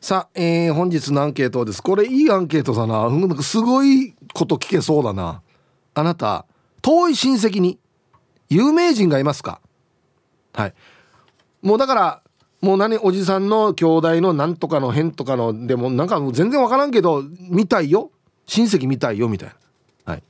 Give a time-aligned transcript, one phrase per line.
[0.00, 1.82] さあ、えー、本日のアンケートです。
[1.82, 3.10] これいいアンケートだな。
[3.10, 5.42] なんかすごいこと聞けそうだな。
[5.92, 6.46] あなた
[6.80, 7.78] 遠い親戚に
[8.48, 9.60] 有名人がいますか？
[10.54, 10.74] はい。
[11.60, 12.22] もうだから
[12.62, 18.10] もう何おじさんの兄弟のなんとかの変とかのでもなんか全然わからんけど見たいよ。
[18.46, 19.48] 親戚見たいよみたい
[20.06, 20.12] な。
[20.12, 20.22] はい。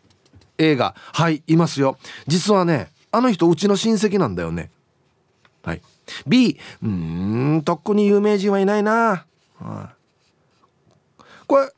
[0.58, 0.96] 映画。
[0.96, 1.96] はいいますよ。
[2.26, 4.72] 実はねあの人うちの親戚なんだよね。
[5.62, 5.82] はい。
[6.26, 9.26] B うんとっくに有名人はいないな、
[9.60, 9.90] は
[11.18, 11.72] い、これ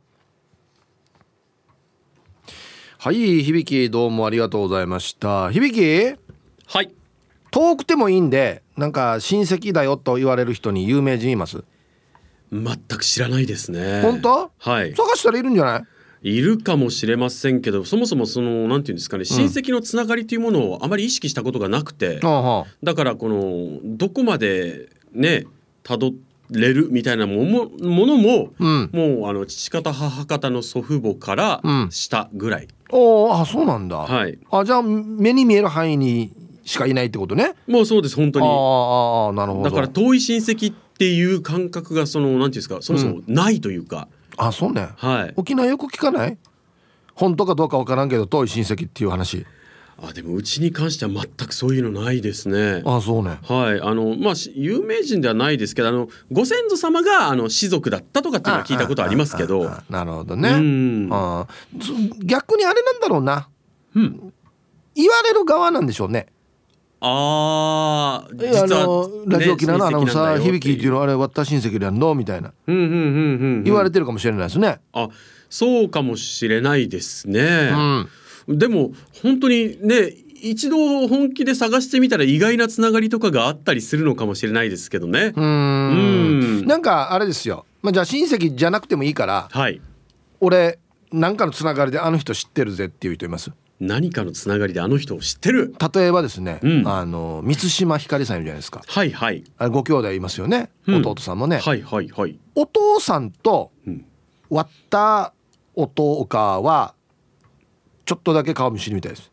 [3.06, 5.52] はい響どうもありがとうございました。
[5.52, 6.18] 響
[6.66, 6.92] はい。
[7.52, 11.64] 遠くてもいいんでなんか親戚だよと言われる人に有名人います？
[12.52, 14.02] 全く知らないですね。
[14.02, 14.52] 本当？
[14.58, 14.96] はい。
[14.96, 15.86] 探したらいるんじゃな
[16.24, 16.36] い？
[16.36, 25.46] いるかもしれませんけどそもそもそのなんていうんですかね親戚のつながりというものをあまり意識したことがなくて、うん、だからこのどこまでね
[25.84, 26.12] たど
[26.50, 31.62] れるみたいなももものも、うん、もうあの父方母方の祖父母から
[31.92, 36.32] 下ぐらい、おあそうなんだ、はい、あじゃあ目に見える範囲に
[36.64, 37.54] しかいないってことね。
[37.68, 38.46] もうそうです本当に。
[38.48, 39.70] ああなるほど。
[39.70, 44.08] だから遠い親戚っていう感覚がそのなんていうんですかそもそもないというか、
[44.38, 46.38] うん、あそうね、はい、沖縄よく聞かない？
[47.14, 49.46] 本当かどうかわからんけど遠い親戚っていう話
[49.98, 52.84] あでもうちに関しては全くそういうのないですね。
[52.86, 53.40] あそうね。
[53.44, 59.72] はいあのまあ有名人ではないですけどあのご先祖様があの士族だったとかっていうのは聞いたことありますけど。
[59.90, 60.50] なるほどね。
[60.50, 61.48] うんあ
[62.24, 63.48] 逆にあれなんだろうな。
[63.96, 64.34] うん。
[64.96, 66.28] 言われる側なんでしょうね。
[67.02, 74.80] ああ、あのラジオ沖縄のアナウンサー響きっていうのはあれ私親戚でやんのみたいな言われてるかもしれないですね。
[74.94, 75.10] あ
[75.50, 77.70] そうかもしれないですね。
[77.72, 78.10] うん
[78.48, 78.92] でも
[79.24, 85.34] 本当にね一度本気で探してみたら意外なつながりとかがあったりするのかもしれないですけどね。
[85.36, 86.68] うん。
[86.68, 89.82] なんかあれですよ、まあ、じゃあ親戚じゃなくてもいいから、はい、
[90.40, 90.78] 俺
[91.12, 93.52] なんかのつながりであの人知ってるぜっていう人います？
[93.80, 95.74] 何かのつながりであの人を知ってる？
[95.94, 98.82] 例えばですね、うん、あの満島ひかりさんいるじゃないですか。
[98.86, 99.44] はいはい。
[99.58, 101.58] あご兄弟いますよね、うん、弟さんもね。
[101.58, 102.38] はいはいはい。
[102.56, 103.72] お父さんと
[104.50, 105.34] 割った
[105.76, 106.28] 弟
[106.64, 106.94] は
[108.06, 109.32] ちょっとだけ顔見知りみたいです。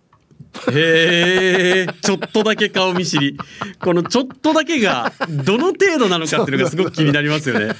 [0.70, 3.38] へえちょっとだけ顔見知り。
[3.80, 7.74] このちょっとだけがどの程度なのかっていうのがすごく気になりますよね。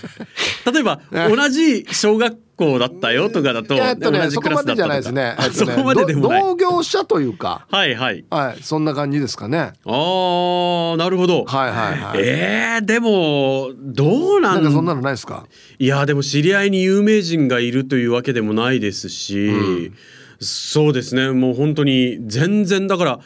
[0.72, 5.02] 例えば同じ小学校だったよとかだと、えっとね、同じクラスだったとか。
[5.02, 7.66] そこまでじゃないですね、ね、そこまででも同業者というか。
[7.70, 8.24] はいはい。
[8.30, 9.58] はいそんな感じですかね。
[9.58, 11.44] ああなるほど。
[11.44, 12.20] はいはいはい。
[12.22, 15.46] えー、でもどうなんなんかそんなのないですか？
[15.78, 19.94] いやでも知り合いに有名人がいるというわけでもないですし、うん
[20.42, 21.30] そうですね。
[21.30, 23.20] もう本当に全然だから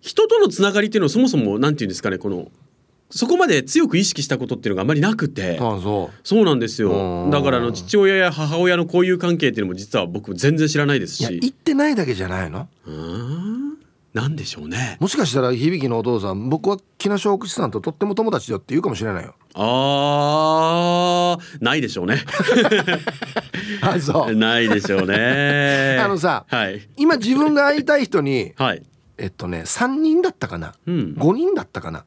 [0.00, 2.48] 人とのつながりっていうのはそもそもなんていうんですかねこの
[3.10, 5.58] そこまで強く意識したことっていうのがあまりなくて。
[5.60, 6.44] あそう。
[6.44, 7.28] なんですよ。
[7.30, 11.38] だからあの父親や母親のこういう関係っていうのも実は僕全然知らないですし。
[11.40, 12.68] 言ってないだけじゃないの。
[12.86, 12.94] うん
[14.12, 14.96] なんでしょうね。
[14.98, 19.34] もしかしたら響のお父さん僕は木梨奥さんととっても友達だって言うかもしれないよ。
[19.54, 22.24] あーないでしょうね。
[23.82, 24.34] あそう。
[24.34, 25.98] ないでしょうね。
[26.02, 28.82] あのさ、はい、今自分が会いたい人に、はい、
[29.16, 32.04] えっとね3人だったかな、うん、5人だったかな？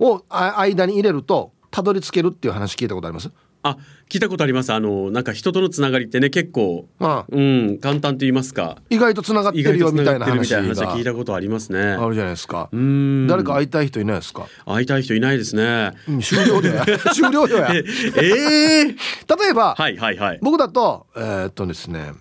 [0.00, 3.30] を間に入れるとたどり着けるっていう話聞いたことあります？
[3.64, 3.76] あ
[4.08, 4.72] 聞いたことあります。
[4.72, 7.26] あのなんか人とのつながりってね結構、ああ。
[7.30, 8.76] うん簡単と言いますか。
[8.90, 10.62] 意外とつながってるよみたいな話が。
[10.96, 11.80] 聞いたことありますね。
[11.80, 12.68] あるじゃないですか。
[12.72, 13.26] うん。
[13.28, 14.46] 誰か会いたい人いないですか？
[14.66, 16.98] 会いたい人いないですね、うん、終了だよ。
[17.14, 17.84] 終了だよ。
[18.16, 20.38] ええー、例えば、はいはいはい。
[20.42, 22.12] 僕だとえー、っとですね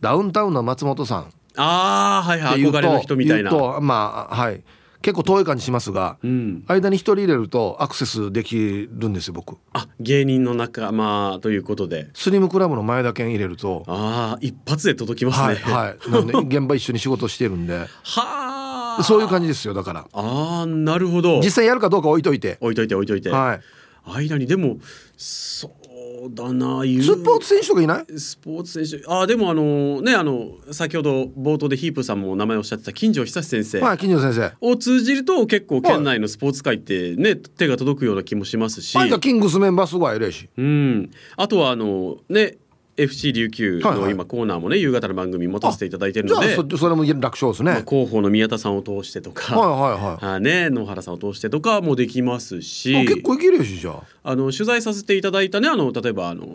[0.00, 1.26] ダウンタウンの松本さん。
[1.56, 2.60] ああはいはい。
[2.62, 3.50] 憧れの人みたいな。
[3.80, 4.62] まあはい
[5.02, 9.58] 結構遠い感じしますが、うん、間に一人入れるとアクセスできるんですよ僕。
[9.72, 12.08] あ芸人の仲間ということで。
[12.14, 15.46] スリムクラブの前田健入れるとああ一発で届きますね。
[15.46, 16.10] はいはい。
[16.10, 17.78] なんで 現場一緒に仕事してるんで。
[17.78, 19.02] はあ。
[19.02, 20.06] そういう感じですよだから。
[20.12, 21.40] ああなるほど。
[21.40, 22.58] 実際やるかどうか置いといて。
[22.60, 23.60] 置いといて置いといて、はい。
[24.04, 24.78] 間にでも
[25.16, 25.81] そう
[26.30, 28.18] だなスポーツ選手とかいない？
[28.18, 29.04] スポーツ選手。
[29.08, 33.80] あでもあのねあの先ほど冒頭でヒープさんも名前おっしゃってた金城久志先生。
[33.80, 34.52] はい金城先生。
[34.60, 40.48] を通じると結構県内のスポーツ界ってね手が届くような気もしますし、あキングスメンバーすごい偉いし。
[40.56, 42.56] うん、あとはあのね
[42.96, 50.34] FC 琉球の今コーナーもね夕方の番組持たせていただいてるじゃあので、そそれも楽勝ですね、まあ、広報の宮田さんを通してとか、はいはいはい。
[50.34, 52.96] あね野原さんを通してとかもできますし。
[52.96, 54.02] あ結構いけるよしじゃあ。
[54.24, 56.46] あの取材させていただいたねあの例えばあの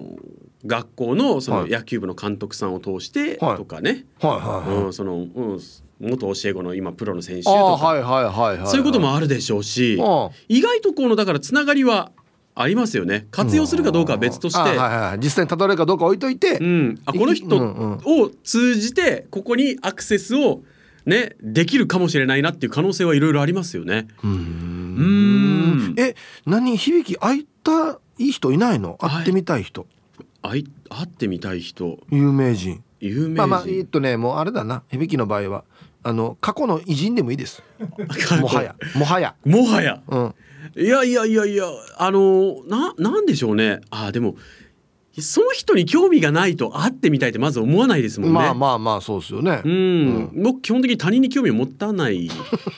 [0.66, 1.72] 学校のそのはい。
[1.72, 3.58] 野球部の監督さんを通してはい。
[3.58, 5.20] とかね、はいはいはい、うん、その、う
[5.56, 5.60] ん、
[6.00, 10.00] 元教え子の今プロの選手あとか、あはいはいはいはいそういうこともあるでしょうし、
[10.48, 12.12] 意外とこのだからつながりは
[12.60, 13.28] ありますよね。
[13.32, 14.60] 活用するかどうかは別として。
[14.60, 15.20] あはいはいはい。
[15.20, 20.62] 実際にたどれるかどうか置いといて、うん、あこの人を通じてここにアクセスを
[21.06, 24.08] ねできるかもしれないなっていう可能性はいろいろありますよね。
[24.24, 25.96] うーうん。
[25.98, 26.16] え
[26.46, 28.96] 何響き会いたい人いないの？
[28.96, 29.86] 会ってみたい人、
[30.42, 32.00] あい会ってみたい人。
[32.12, 32.84] 有名人。
[33.00, 34.84] 有名人、まあまあえっとねもうあれだな。
[34.90, 35.64] 響きの場合は。
[36.04, 37.62] あの過去の偉人でもいいです。
[38.40, 38.76] もはや。
[38.96, 39.36] もはや。
[39.46, 40.02] もはや。
[40.08, 40.36] うん
[40.76, 41.66] いやいやいやいや
[41.98, 43.82] あのななんでしょうね。
[43.90, 44.36] あでも
[45.22, 48.36] その人に興味がないと会ってみたいってまず思わないですもんね。
[48.36, 49.62] まあまあまあそうですよね。
[49.66, 52.30] う、ん、僕基本的に他人に興味を持たない。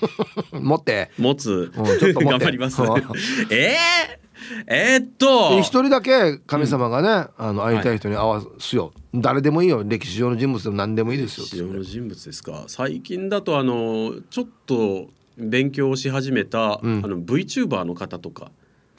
[0.53, 1.11] 持って。
[1.17, 2.81] 持つ、うんちょっと頑張ります。
[2.81, 2.87] うん。
[3.51, 5.59] えー、えーっと。
[5.59, 9.83] 一人だけ神様がね、あの会いたい人に会わすよ、誰でもいいよ。
[9.85, 11.43] 歴史上の人物でも何でもいいですよ。
[11.43, 12.63] 歴史上の人物ですか。
[12.67, 17.01] 最近だとあのちょっと勉強をし始めた、うん。
[17.03, 18.51] あの VTuber の方とか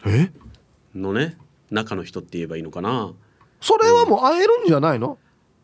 [0.07, 0.31] え？
[0.95, 1.37] のね
[1.71, 3.13] 中の人って言えばいいのかな。
[3.61, 5.19] それはもう会えるんじゃないの、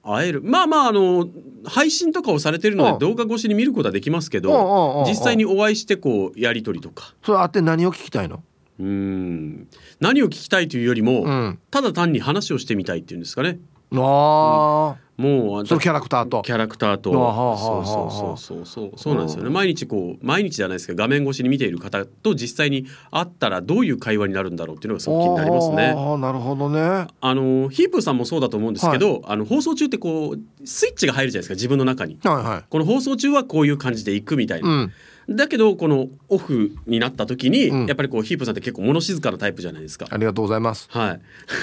[0.04, 0.42] 会える。
[0.42, 1.28] まあまああの
[1.64, 2.98] 配信とかをされてるのうん。
[2.98, 5.04] で動画越しに見ることはできますけうんうんうんうん。
[5.04, 7.14] ど実際にお会いしてこうやり取りとか。
[7.24, 8.42] それ会って何を聞きたいの？
[8.78, 9.68] うん。
[9.98, 11.58] 何を聞きたいというよりも、うん。
[11.70, 13.58] ただ単に話をしてみたいっていうんですかね。
[13.92, 16.42] あもうあ、そのキャラクターと。
[16.42, 17.10] キャラクターと。
[17.12, 19.14] そうはあそうそうそうそうそう。
[19.14, 19.50] なんですよね。
[19.50, 25.94] 毎日こう毎日じゃないですけど画面越しに見ている方と実際に会ったらどういう会話になるんだろうっていうのがすごく気になりますね。
[25.96, 27.06] ああなるほどね。
[27.20, 32.18] あのヒープーさんもそうだと思うんですけど、あの放送中ってこうスイッチが入るじゃないですか自分の中に。
[32.22, 32.64] はいはい。
[32.68, 34.68] この放送中はこういう感じでいくみたいな。
[34.68, 34.92] うん。
[35.28, 37.86] だけどこのオフになった時に、うん。
[37.86, 40.06] やっぱりこうヒープーさんって結構物静かなタイプじゃないですか。
[40.10, 40.88] ありがとうございます。
[40.90, 41.20] はい。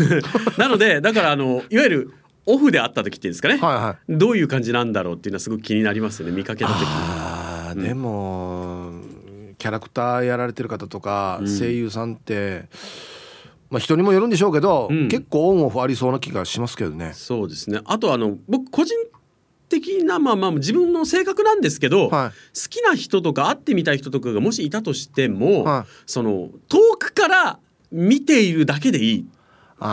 [0.57, 2.13] なのでだからあのいわゆる
[2.45, 4.17] オフで会った時っていうんですかね、はいはい。
[4.17, 6.35] どういう感じなんだろうっていうのはすごく気になりますよね。
[6.35, 6.85] 見かけた時に。
[6.87, 8.91] あーでも、
[9.57, 11.47] キャラクターやられてる方とか、うん。
[11.47, 12.65] 声優さんって
[13.69, 15.07] まあ人にもよるんでしょうけど、うん。
[15.07, 17.13] 結構オンオフありそうな気がしますけどね。
[17.13, 17.79] そうですね。
[17.85, 18.93] あとあの僕個人
[19.69, 25.91] 的なまあまあ自分の性格なんですけど、は好きな人とか会ってみたい人とかがもしいたとしても、はい。
[26.05, 27.59] その遠くから
[27.91, 29.25] 見ているだけでいい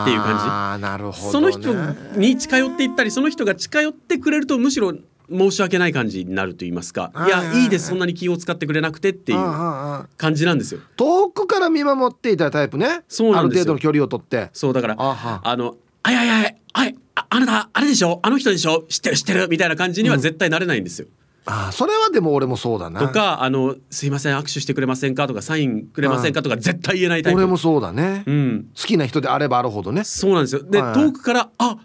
[0.03, 0.45] っていう感じ。
[0.45, 1.75] ああなるほど、ね、その人
[2.19, 4.93] に近寄っていったりその人が近寄ってくれるとむしろ
[5.31, 7.13] 申し訳ない感じになると言いますか。
[7.27, 9.39] いやいいですそんなに気を使ってくれなくてっていう
[10.17, 10.81] 感じなんですよ。
[10.97, 13.03] 遠くから見守っていたタイプね。
[13.09, 13.63] そうなんですよ。
[13.63, 14.51] ある程度の距離を取って。
[14.53, 18.19] そうだからあはあのあいあいあいあいああなたあれでしょ？
[18.23, 18.85] あの人でしょ？
[18.89, 21.07] 知ってる知ってるみたいな感じには絶対なれないんですよ。
[21.09, 21.20] あ
[21.53, 27.39] あそれはでも俺もそうだなとかあの「すいません握手してくれませんか?」とか「サインくれませんか?」とか絶対言えないタイプ。
[27.39, 30.63] 俺もそうだね、好うん、きな人であればあるほどねそうなんですよ。
[30.63, 31.77] で、はいはい遠くからあ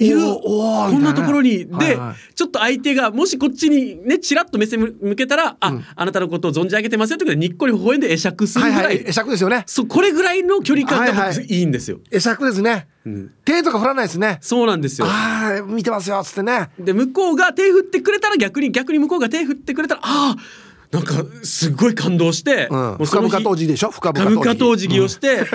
[0.00, 0.18] いる。
[0.40, 2.34] こんなところに、はいで、はい。
[2.34, 5.84] ちょっと相手がもしこっちにねちらっと目線向けたら「あ、うん。
[5.94, 9.64] あなたのことを存じ上げてますよ」ということでにっこり微笑んで会釈するぐらい、はいはい会釈ですよね。
[9.66, 11.34] そうこれぐらいの距離感がはいはい。
[11.36, 12.00] 僕いいんですよ。
[12.10, 12.88] 会釈ですね。
[13.04, 13.30] うん。
[13.44, 14.38] 手とか振らないですね。
[14.40, 15.06] そうなんですよ。
[15.08, 16.70] ああ見てますよっつってね。
[16.78, 22.76] で向こうが手振ってくれたら逆に逆に向こうが手振ってくれたらああなんかすっごい感動して、うん。
[22.76, 23.90] もう深々当時でしょ？
[23.90, 25.46] 深々深々とお辞儀をして、もう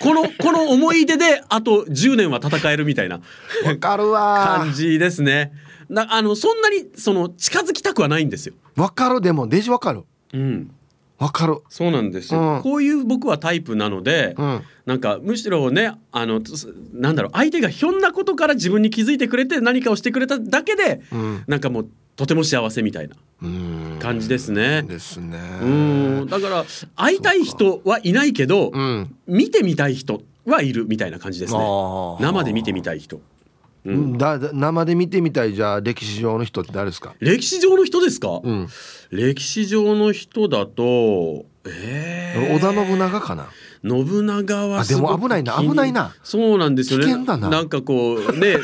[0.00, 3.20] このこの思い出であと10年は戦えるみたいな
[3.64, 4.56] わかるわ。
[4.58, 5.52] 感じですね。
[5.88, 8.54] なあのそんなにその近づきたくはないんですよ。
[8.74, 9.20] わかる。
[9.20, 10.02] でもデジわかる。
[10.32, 10.70] うん、
[11.18, 11.58] わかる。
[11.68, 12.62] そうなんですよ、うん。
[12.62, 14.62] こういう僕はタイプなので、うん。
[14.86, 21.44] なんかむしろねあのつなんだろう相手がひょんなことから自分に気づいてくれて何かをしてくれただけで、うん。
[21.46, 23.96] なんかもうとても幸せみたいなうん。
[24.00, 24.82] 感じですね。
[24.82, 25.38] ですね。
[25.60, 25.64] う
[26.24, 26.26] ん。
[26.28, 26.64] だから
[26.96, 29.16] 会いたい人はいないけど、うん。
[29.26, 31.58] 見てみたい人はいるみたいな感じですね。
[32.20, 33.20] 生で見てみたい人。
[34.16, 37.14] だだ生で見てみたいじゃあ歴史上の人って誰ですか？
[37.20, 38.68] 歴史上の人ですか、うん。
[39.10, 43.48] 歴史上の人だとえー、織田信長かな？
[43.86, 46.14] 信長はあでもすごく危ないな危ないな。
[46.22, 47.04] そうなんですよね。
[47.04, 47.62] 危険だな。
[47.62, 48.58] んかこうね伝え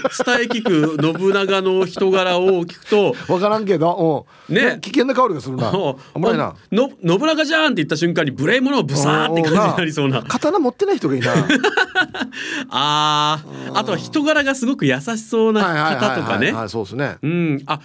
[0.49, 4.53] 聞く信長の人柄を聞くと分からんけどう。
[4.53, 5.71] んね危険な香りがするな。
[6.15, 6.55] 危ないな。
[6.73, 10.23] の信長じゃんって言った瞬間に無礼者をブサーって感じになりそうな。
[10.23, 11.35] 刀持ってない人がいいな。
[12.71, 13.79] あー。
[13.79, 15.61] あとは人柄がすごく優しそうな
[16.01, 16.53] 方とかね。
[16.53, 17.17] はいそうですね。
[17.23, 17.63] うん。
[17.67, 17.81] あ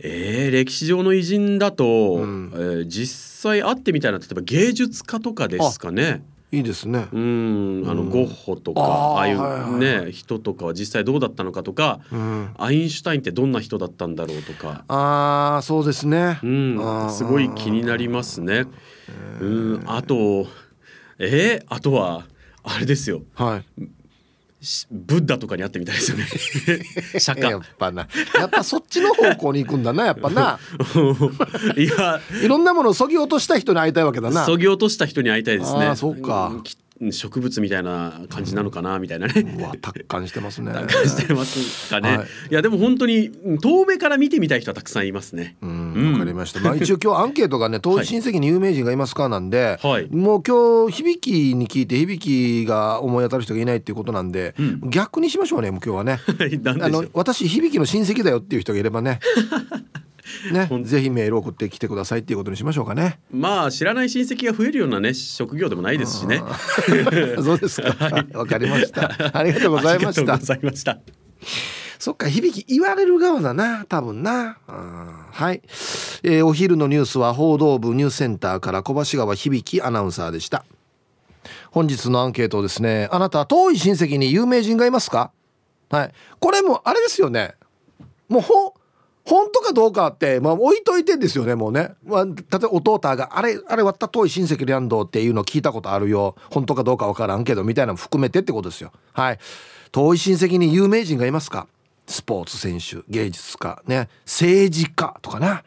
[0.00, 2.52] えー、歴史上の偉人だと、ん。
[2.54, 6.22] えー実際会ってみたいな例えば芸術家とかですかね
[6.56, 7.06] いいですね。
[7.12, 12.50] うんあのゴッホとか、あーああいうね人とかは実際どうだったのかとか、うん。
[12.56, 16.38] アインシュタインってどんな人だったんだろうとか、ああそうですね。
[16.42, 18.64] うんすごい気になりますね。
[19.40, 20.46] うん、あと
[21.18, 22.24] えー、あとは
[22.62, 23.22] あれですよ。
[23.34, 23.64] はい。
[23.82, 23.88] し
[24.90, 26.26] ブッダとかに会ってみたいですよね。
[27.18, 28.08] 釈やっ迦ぱな。
[28.38, 30.58] やっぱそっちの方向に行くんだなやっぱな。
[31.76, 32.20] いや。
[32.42, 34.44] いろんなものをそぎ落とした人に会いたいわけだな。
[34.44, 35.94] そぎ落とした人に会いたいですね。
[35.96, 36.48] そうか。
[36.48, 36.76] んき
[37.10, 40.72] 植物みたいな感じなのかなみたいなね、うわ達観してますね。
[41.04, 42.26] してますかね、はい。
[42.50, 45.56] い、やでも本当にうん遠目から見てみたい人はたくさんいますね。
[45.60, 46.12] うんうん。
[46.14, 48.06] わかりました、まあ一応今日アンケートがね 遠い。
[48.06, 50.08] 親戚に有名人がいますかなんで、はい。
[50.10, 54.90] もう今日響きに聞いて響きが思い当たる人がいないっていうことなんで、うん。
[54.90, 56.20] 逆にしましょうねもう今日はね。
[56.80, 59.20] あの私響きの親戚だよっていう人がいればね
[60.52, 63.20] ねぜひメール送ってきてくださいっていうことにしましょうかね。
[63.30, 66.42] まあ知らない親戚が増えるようなね職業でもないですしね。
[67.42, 67.94] そうですか。
[68.34, 69.10] わかりました。
[69.32, 70.20] ありがとうございました。
[70.22, 70.98] ありがとうございました。
[71.98, 74.58] そっか響き言われる側だな多分な。
[74.68, 75.62] うんはい、
[76.22, 80.64] えーお昼のニュースは報道部ニュースセンターから小橋川響アナウンサーでした。
[81.70, 83.08] 本日のアンケートですね。
[83.10, 85.30] あなた遠い親戚に有名人がいますか？
[85.90, 86.12] はい。
[86.38, 87.54] これもあれですよね。
[88.28, 88.74] もうほ
[89.26, 96.36] 本当かどうかって、まあ、置いといてですよねもうね、まあ、例えば弟があれあれ割った遠い親戚でやんどっていうの聞いたことあるよ。
[96.50, 98.92] 本当かどうかわからんけどみたいなのも含めてってことですよ。
[99.12, 99.38] はい。
[99.90, 101.66] 遠い親戚に有名人がいますか？
[102.06, 104.08] スポーツ選手芸術家ね。
[104.24, 105.64] 政治家とかな。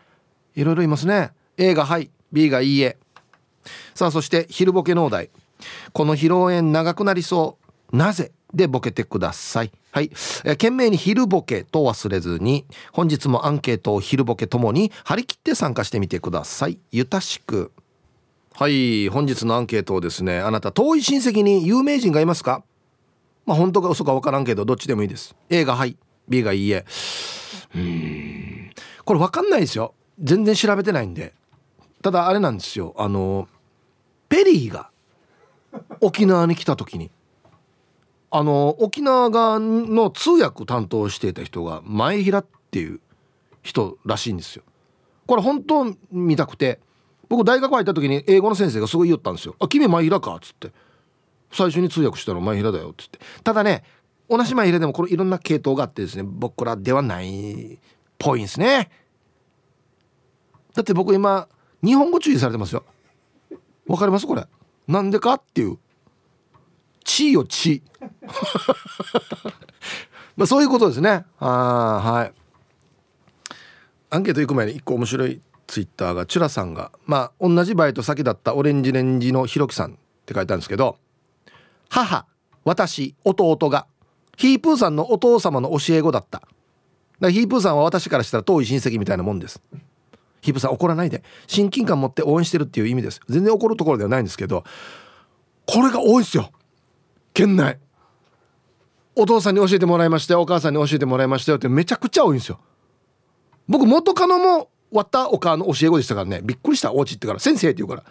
[0.55, 1.31] いろいろいますね。
[1.57, 2.09] A がはい。
[2.31, 2.97] B がいいえ。
[3.93, 5.29] さあそして昼ボケ農大
[5.91, 7.57] この披露宴長くなりそ
[7.91, 7.97] う。
[7.97, 8.31] なぜ？
[8.53, 9.71] でボケてください。
[9.91, 10.11] はい、
[10.43, 16.77] え懸命に昼ボケと忘れずに本日もアンケートを昼ボケともに張り切って参加してみてください。
[16.91, 17.71] ゆたしく。
[18.53, 19.09] はい。
[19.09, 22.63] 本日のアンケートをですねあなた遠い親戚に有名人がいますか？
[23.47, 25.35] まあ本当か嘘か分からんけどどっちでもいいです。
[25.49, 25.97] A がはい。
[26.27, 26.85] B がいいえ。
[27.75, 28.69] うん。
[29.05, 29.95] これ分かんないですよ。
[30.19, 31.33] 全然調べてないんで。
[32.03, 32.93] ただあれなんですよ。
[32.97, 33.47] あの
[34.27, 34.91] ペリーが
[35.99, 37.09] 沖縄に来た時に。
[38.31, 42.99] あの沖縄側の通訳担当していた人が前平っていう
[43.63, 44.63] 人らしいんですよ。
[45.25, 46.79] これ本当見たくて
[47.27, 50.71] 僕大学入った時に英語の先生がすごい言ったんですよ「あ君前平か」っつって。
[51.51, 53.19] 最初に通訳したの前平だよっつって。
[53.43, 53.83] ただね
[54.29, 57.77] 同じ前平でもこれいろんな系統があってですね僕らではないっ
[58.19, 58.91] ぽいんですね。
[60.75, 61.47] だって僕今
[61.81, 62.83] 日本語注意されてますよ。
[63.87, 64.27] わかります？
[64.27, 64.45] これ。
[64.87, 65.79] なんでかっていう。
[67.09, 67.81] 地位よ地
[70.37, 71.25] まあそういうことですね。
[71.39, 72.33] あはい。
[74.11, 79.95] アンケート行く前に一個面白いツイッターがチュラさんがまあ同じバイト先だったオレンジレンジのひろきさんっ
[80.27, 80.97] て書いてあるんですけど
[81.89, 82.25] 母
[82.63, 83.87] 私弟が
[84.37, 86.43] ヒープーさんのお父様の教え子だった
[87.19, 89.61] だヒープーさんは私からしたら遠い親戚みたいなもんです。
[90.41, 91.23] ヒープーさん怒らないで。
[91.47, 93.19] 親近感持って応援してるっていう意味です。
[93.27, 94.63] 全然怒るところではないんですけど
[95.65, 96.51] これが多いんですよ。
[97.39, 97.79] 県内
[99.15, 102.59] お父さんに教えてもらいましたよお母さんに教えてもらいましたよってめちゃくちゃ多いんですよ。
[103.65, 106.41] 僕元カノも割ったお母の教え子でしたからね。
[106.43, 106.93] びっくりした。
[106.93, 108.03] お家ってから「先生」って言うから。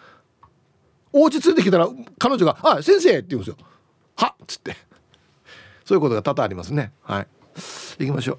[1.12, 3.56] お家連れてきたら彼女が「あ先生」って言うんですよ
[4.16, 4.75] 「はっ」つって。
[5.85, 6.92] そういうことが多々ありますね。
[7.02, 7.26] はい。
[7.99, 8.38] 行きましょう。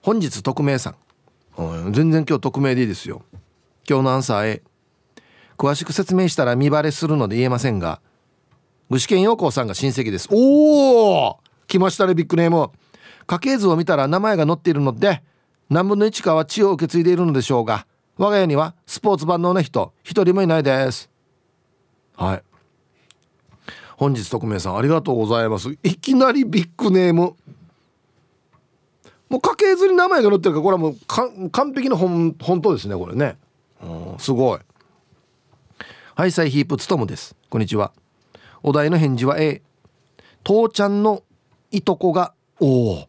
[0.00, 0.96] 本日匿名さん。
[1.60, 3.22] うん全然今日匿名でいいですよ。
[3.88, 4.62] 今日のアンサー A
[5.56, 8.00] 詳しく説明したら見バレするので言えませんが
[8.90, 10.28] 具志堅陽子さんが親戚です。
[10.30, 12.70] おお来ましたねビッグネーム。
[13.26, 15.22] 家系図を見たら名前が載っているので
[15.68, 21.10] 何分の1かは血を受け継いでいるのでしょうが我が家にはスポーツ万能な人一人もいないです。
[22.16, 22.42] はい。
[23.98, 25.70] 本日匿名さんありがとうございます。
[25.82, 27.34] いきなりビッグネーム。
[29.28, 33.36] もう家系図に名前が載ってるからこれはもう完璧な本本当ですねこれね。
[33.82, 34.60] うんすごい。
[36.14, 37.36] はいサイヒープつとむです。
[37.50, 37.92] こんにちは。
[38.62, 39.62] お題の返事は A
[40.44, 41.22] 父ちゃんの
[41.70, 43.08] いとこがおお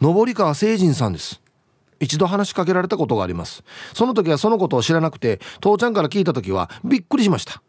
[0.00, 1.40] 上川誠人さんです。
[1.98, 3.64] 一度話しかけられたことがあります。
[3.94, 7.62] その時はそのことを知らなくて父ちゃんから聞いた時はびっくりしました。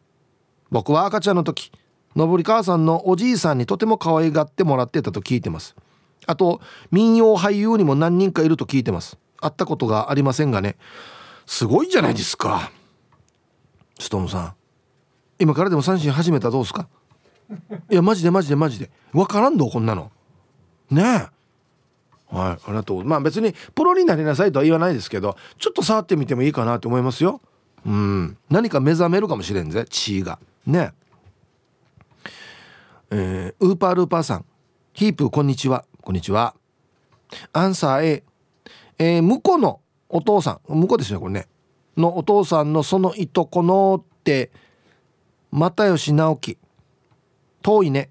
[0.69, 1.71] 僕は赤ちゃんの時
[2.13, 5.75] 上川さんのおじいさんにとても可愛がってもらってたと聞いてます。
[6.25, 6.59] あと
[6.91, 9.17] 民謡俳優にも何人かいると聞いてます。
[9.39, 10.75] 会ったことがありませんがね。
[11.45, 12.71] すごいじゃないですか。
[13.97, 14.53] ストームさん
[15.39, 16.89] 今からでも三振始めたらどうですか？
[17.89, 18.89] いやマジでマジでマジで。
[19.13, 20.11] 分からんどこんなの。
[20.89, 21.05] ねえ。
[21.05, 21.31] はい
[22.35, 23.03] ありがとう。
[23.05, 27.41] まあ別にプロになりなさいとは言わないですけどちょっと触ってみてもいいかなと思いますよ。
[27.85, 28.37] うん。
[28.49, 30.39] 何か目覚めるかもしれんぜ血が。
[30.65, 30.93] ね
[33.09, 33.53] え。
[33.59, 34.45] ー、ウーパールーパーさん。
[34.93, 35.85] ヒープこんにちは。
[36.01, 36.55] こんにちは。
[37.53, 38.23] アンサー A
[38.99, 40.79] えー、向こうのお父さん。
[40.79, 41.47] 向こうですねこれね。
[41.95, 44.51] のお父さんのそのいとこのって
[45.51, 46.57] 又吉直樹。
[47.67, 48.09] 遠いね。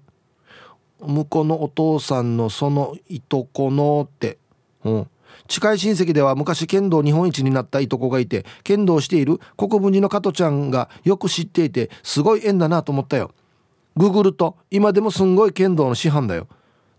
[0.99, 4.37] 向こうのお父さんのそのいとこのって、
[4.83, 5.07] うん、
[5.47, 13.31] 近い親戚では昔剣道日本一になったいとこがいて剣道している国分寺の加トちゃんがよく知っていてすごい縁だなと思ったよ。
[13.95, 16.47] ググると今でもすんごい剣道の師範だよ。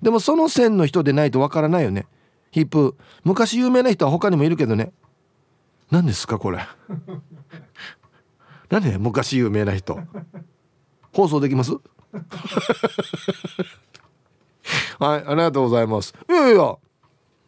[0.03, 2.09] でもその線の人でないとわからないよね。
[2.51, 4.91] ヒップ昔有名な人は他にもいるけどね。
[5.93, 6.59] 何ですかこれ。
[8.69, 10.01] 何で昔有名な人。
[11.13, 11.77] 放送できます？
[14.99, 16.15] はいありがとうございます。
[16.29, 16.77] いやいや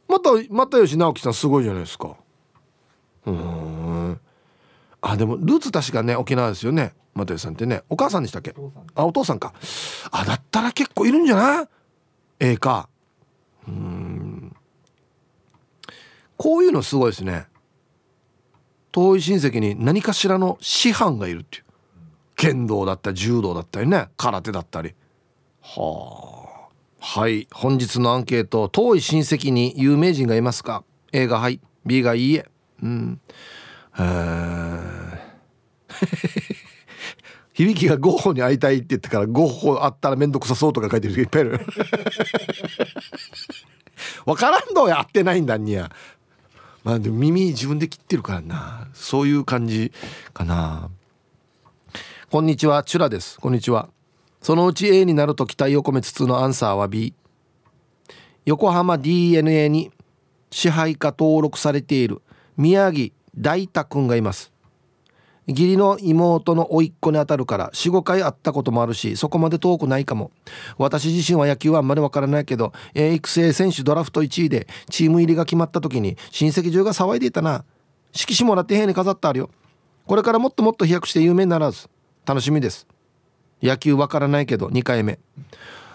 [0.09, 2.17] また又吉直樹さんすごいじゃないですか。
[3.27, 4.21] うん。
[5.03, 6.95] あでもルーツ確かね沖縄ですよね。
[7.15, 7.83] 又吉さんってね。
[7.89, 8.55] お母さんでしたっけ？
[8.95, 9.53] あお父さんか。
[10.11, 11.69] あだったら結構いるんじゃない？
[12.41, 12.89] ええか。
[13.67, 14.57] うん。
[16.37, 17.47] こういうのすごいですね。
[18.93, 21.65] 遠い親戚に何かしらの師範がいるっていう
[22.41, 24.95] 剣道だったり柔道だったりね空手だったり。
[25.61, 26.71] はあ。
[26.99, 27.47] はい。
[27.53, 30.83] 本日のアンケート遠い親戚に有名人がいますか
[31.13, 31.61] ？A がはい。
[31.85, 32.47] B がいいえ。
[32.83, 33.21] うん。
[37.53, 41.61] 響きがゴッホに会いたいって言ってからゴッホ会ったら面倒くさそうとか書いてる人いっぱいいる。
[44.25, 45.91] 分からんどうやってないんだにや
[46.85, 48.89] まあでも耳自分で切ってるからな。
[48.95, 49.93] そういう感じ
[50.33, 50.89] かな。
[52.31, 53.41] こんにちはチュラです。
[53.41, 53.89] こんにちは。
[54.41, 57.13] そのうち A になると期待を込めつつのアンサーは B
[58.45, 59.91] 横浜 DNA に
[60.49, 62.23] 支配下登録されている
[62.57, 64.53] 宮城大太くんがいます。
[65.49, 70.31] 義理の妹の甥っ子にあたるから45回会ったこともあるしそこまで遠くないかも。
[70.79, 77.65] 私自身は野球はあんまりわからないけど育成選手ドラフト1位でチーム入りが決まった時に親戚中が騒いでいたな。
[78.13, 79.51] 色紙もらって部屋に飾ってあるよ。
[80.07, 81.89] これからもっともっと飛躍して有名にならず。
[82.27, 82.87] 楽しみです。
[83.63, 85.19] 野球わからないけど2回目。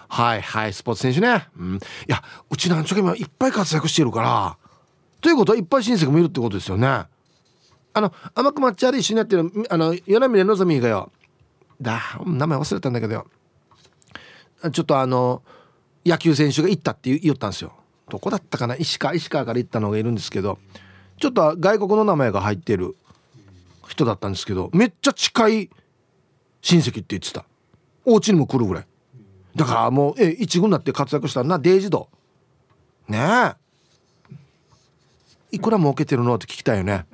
[0.08, 4.56] はいはいスポーツ選手ね、うん、いやうちなんちょけいっぱい活躍してるから
[5.20, 6.86] ということはいっぱい親戚もいるってことですよね。
[6.86, 7.08] あ
[8.00, 11.10] の甘く抹茶で一緒にやってるあの与那嶺のぞみがよ。
[11.80, 13.26] だ名前忘れたんだけどよ。
[14.70, 15.42] ちょっとあの
[16.04, 17.72] 野球選手が行ったって言ったんですよ。
[18.08, 18.76] どこだったかな？
[18.76, 20.58] 石川石川から行ったのがいるんですけど。
[21.18, 22.94] ちょっと外国の名前が入ってる
[23.88, 25.70] 人だったんですけどめっちゃ近い
[26.66, 27.44] 親戚って言ってた。
[28.04, 28.86] お家にも来るぐらい。
[29.54, 32.08] だからもうえ一軍になって活躍したなデイジド。
[33.06, 33.20] ね
[33.52, 33.54] え。
[35.52, 37.06] いくら儲けてるのって聞きたいよね。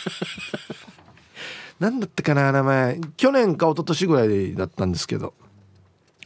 [1.80, 3.00] 何だったかな名前。
[3.16, 5.32] 去年か一昨年ぐらいだったんですけど。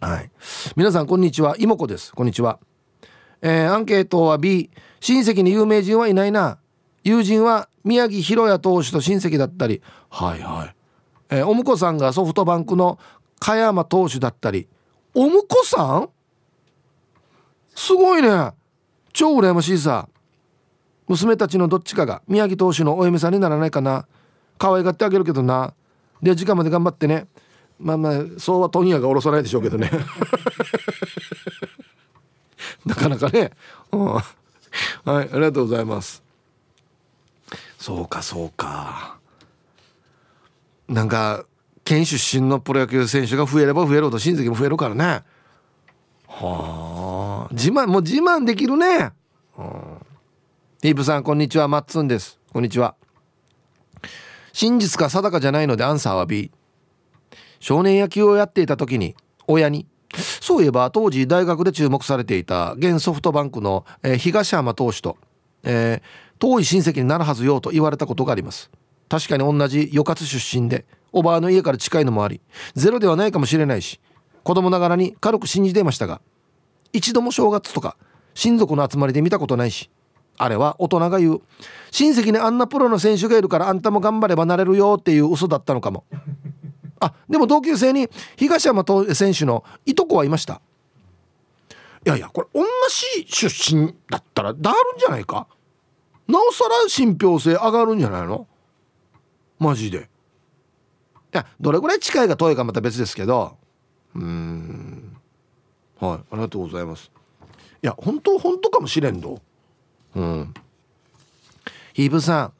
[0.00, 0.32] はい。
[0.74, 1.54] 皆さんこんにちは。
[1.60, 2.12] 妹子です。
[2.12, 2.58] こんにちは。
[3.40, 4.68] えー、アンケートは B
[4.98, 6.58] 親戚に有名人はいないな。
[7.04, 9.80] 友人は宮城博也投手と親戚だったり。
[10.08, 10.79] はいはい。
[11.30, 12.98] えー、お婿さんがソフトバンクの
[13.38, 14.68] 加山投手だったり
[15.14, 16.08] お婿さん？
[17.74, 18.52] すごいね。
[19.12, 20.08] 超羨ましいさ。
[21.08, 24.06] 娘たちのどっちかが宮城投手のお嫁さんにならないかな。
[24.58, 25.74] 可愛がってあげるけどな。
[26.22, 27.26] で時間まで頑張ってね。
[27.78, 29.90] まあまあそうは問屋が下ろさないでしょうけどね。
[32.84, 33.52] なかなかね、
[33.92, 34.24] うん、はい
[35.06, 36.22] ありがとうございます。
[37.78, 39.18] そうかそうか。
[40.90, 41.44] なんか
[41.84, 45.22] 県出身のプロ野球選手が増えれば増えるほど親戚も増えるからね。
[46.26, 49.12] はあ自慢もう自慢できるね、
[49.56, 49.66] うん。
[50.82, 51.68] イーブさんこんにちは。
[51.68, 52.40] マッツンです。
[52.52, 52.96] こんにちは。
[54.52, 56.50] 真実か定かじゃないのでアンサーは B
[57.60, 59.14] 少年野球をやっていた時に
[59.46, 59.86] 親に
[60.40, 65.16] そういえば当時大学で注目されていた現ソフトバンクの、えー、東浜投手と、
[65.62, 68.72] えー、遠い親戚になるはずよと言われたことがあります。
[69.10, 72.40] 確かに同じ与勝出身でおばあの家から近いのもあり
[72.74, 74.00] ゼロではないかもしれないし
[74.44, 76.22] 子供ながらに軽く信じていましたが
[76.92, 77.96] 一度も正月とか
[78.34, 79.90] 親族の集まりで見たことないし
[80.38, 81.42] あれは大人が言う
[81.90, 86.04] 親戚にあんなプロの選手がいるからあんたも頑張ればなれるよっていう嘘だったのかも。
[87.00, 90.60] あでも同級生に東山選手のいとこはいました。
[92.06, 95.46] いやいやこれ同じ出身だったらだるんじゃないか？
[96.28, 98.46] なおさら信憑性上がるんじゃないの？
[99.60, 99.98] マジで。
[101.32, 103.56] いやどれぐらい近いか遠いかまた別ですけど。
[104.16, 105.16] うん。
[106.00, 107.12] はいありがとうございます。
[107.82, 109.40] いや本当本当かもしれんど
[110.16, 110.54] うん。
[111.92, 112.52] ヒープさん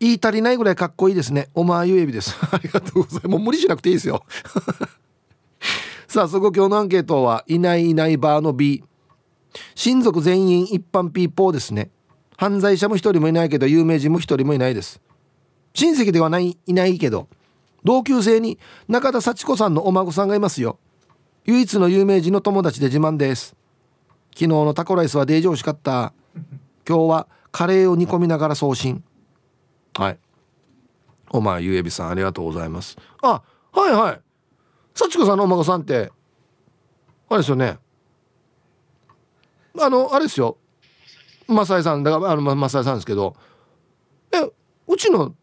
[0.00, 1.48] 言い足りないぐらいかっこいいですね。
[1.54, 2.36] おまゆえびです。
[2.50, 3.28] ありがとうございます。
[3.28, 4.24] もう無理しなくていいですよ。
[6.06, 8.84] さあそこ今日のアンケートはいないいないバーの B
[9.74, 11.90] 親族全員一般ピーポーですね。
[12.36, 15.00] 犯罪者も一人もいないけど有名人も一人もいないです。
[15.74, 17.28] 親戚ではないいないけど
[17.84, 18.58] 同級生に
[18.88, 20.78] 中田幸子さんのお孫さんがいますよ。
[21.44, 23.54] 唯一の有名人の友達で自慢です。
[24.32, 26.14] 昨日のタコライスはデージ美味しかった。
[26.88, 29.04] 今日はカレーを煮込みながら送信。
[29.98, 30.18] はい。
[31.30, 32.96] お前ゆえびさんありがとうございます。
[33.20, 34.20] あはいはい。
[34.94, 36.10] 幸子さんのお孫さんって
[37.28, 37.78] あれですよね。
[39.78, 40.56] あのあれですよ。
[41.46, 43.36] マサイさんだからあのマサイさんですけど。
[44.32, 44.40] え
[44.86, 45.34] うちの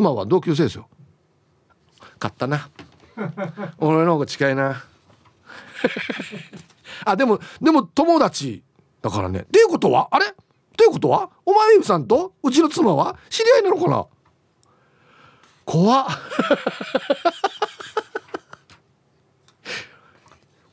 [0.00, 0.88] 妻は同級生ですよ。
[2.18, 2.70] 買ったな。
[3.78, 4.82] 俺の方が近いな。
[7.04, 8.64] あでもでも友達
[9.02, 9.40] だからね。
[9.40, 10.34] っていうことはあれ？
[10.76, 14.06] ということはお前ゆさんとうちの妻は知り合いなのかな？
[15.66, 16.06] 怖っ。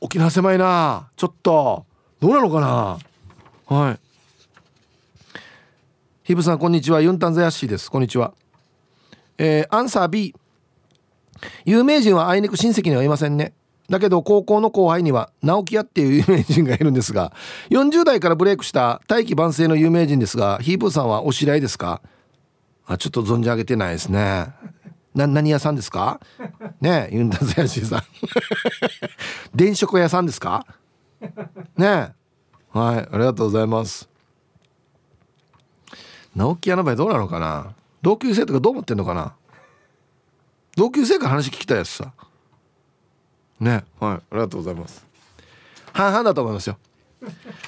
[0.00, 1.10] 沖縄狭いな。
[1.16, 1.84] ちょっと。
[2.20, 3.76] どうなのかな？
[3.76, 4.00] はい。
[6.22, 7.02] ヒブさんこんにちは。
[7.02, 7.90] ユンタンザヤッシーです。
[7.90, 8.32] こんにちは
[9.38, 10.34] えー、アンサー B
[11.64, 13.52] 有名人はあいにく親戚にはいませんね。
[13.88, 17.32] だけど高校の後輩には直樹屋っていう有名人がいるんですが
[17.70, 22.02] 40代からブレイクした大器晩成の有名人ですがヒープーさんはお知り合いですか？
[22.86, 24.48] あちょっと存じ上げてないですね。
[25.14, 26.20] な何屋さんですか？
[26.80, 28.02] ねえユンタザヤシーさん。
[29.54, 30.66] 電飾屋さんですか？
[31.76, 31.88] ねえ。
[32.78, 34.06] はいありがとうございます。
[36.36, 37.72] 直樹屋の場合どうなのかな？
[38.02, 39.34] 同級生とかどう思ってんのかな？
[40.76, 42.12] 同級生から話聞きたいやつさ。
[43.60, 43.84] ね。
[43.98, 44.14] はい。
[44.14, 45.04] ありがとうございます。
[45.92, 46.78] 半々だと思いますよ。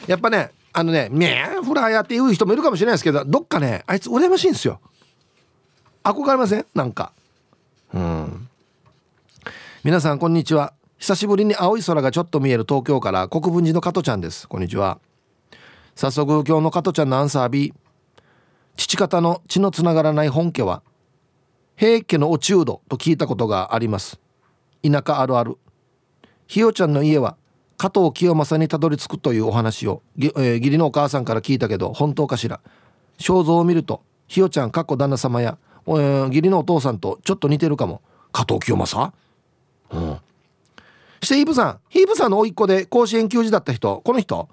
[0.06, 4.80] やっぱねあのね「ねえフラーや」って言う人もいるかもしれないですけどどっかねあいつ羨ましいんですよ。
[6.04, 6.66] 憧れません？
[6.74, 7.12] なんか。
[7.92, 8.48] うん。
[9.82, 10.72] 皆さんこんにちは。
[10.98, 14.46] 久しぶりに青い空がちょっと見える東京から国分寺の加トちゃんです。
[14.46, 15.00] こんにちは。
[15.96, 17.74] 早速今日の加トちゃんのアンサー B
[18.80, 20.82] 父方の血のつながらない本家は
[21.76, 24.18] 平家のお中度と聞いたことがあります。
[24.82, 25.58] 田舎あるある。
[26.46, 27.36] ひよちゃんの家は
[27.76, 32.60] 加藤清正にたどり着くというお話を、えー、義理のお母さんから聞いたけど本当かしら。
[33.18, 38.00] 肖像を見るとひよちゃんかっこ旦那様や、えー、義理のお父さんとちょっと似てるかも。
[38.32, 39.12] 加藤清正？
[39.90, 40.18] うん。
[41.22, 41.80] してヒープさん。
[41.90, 44.48] ヒープさんの甥っ子で甲子園球児だった人この人？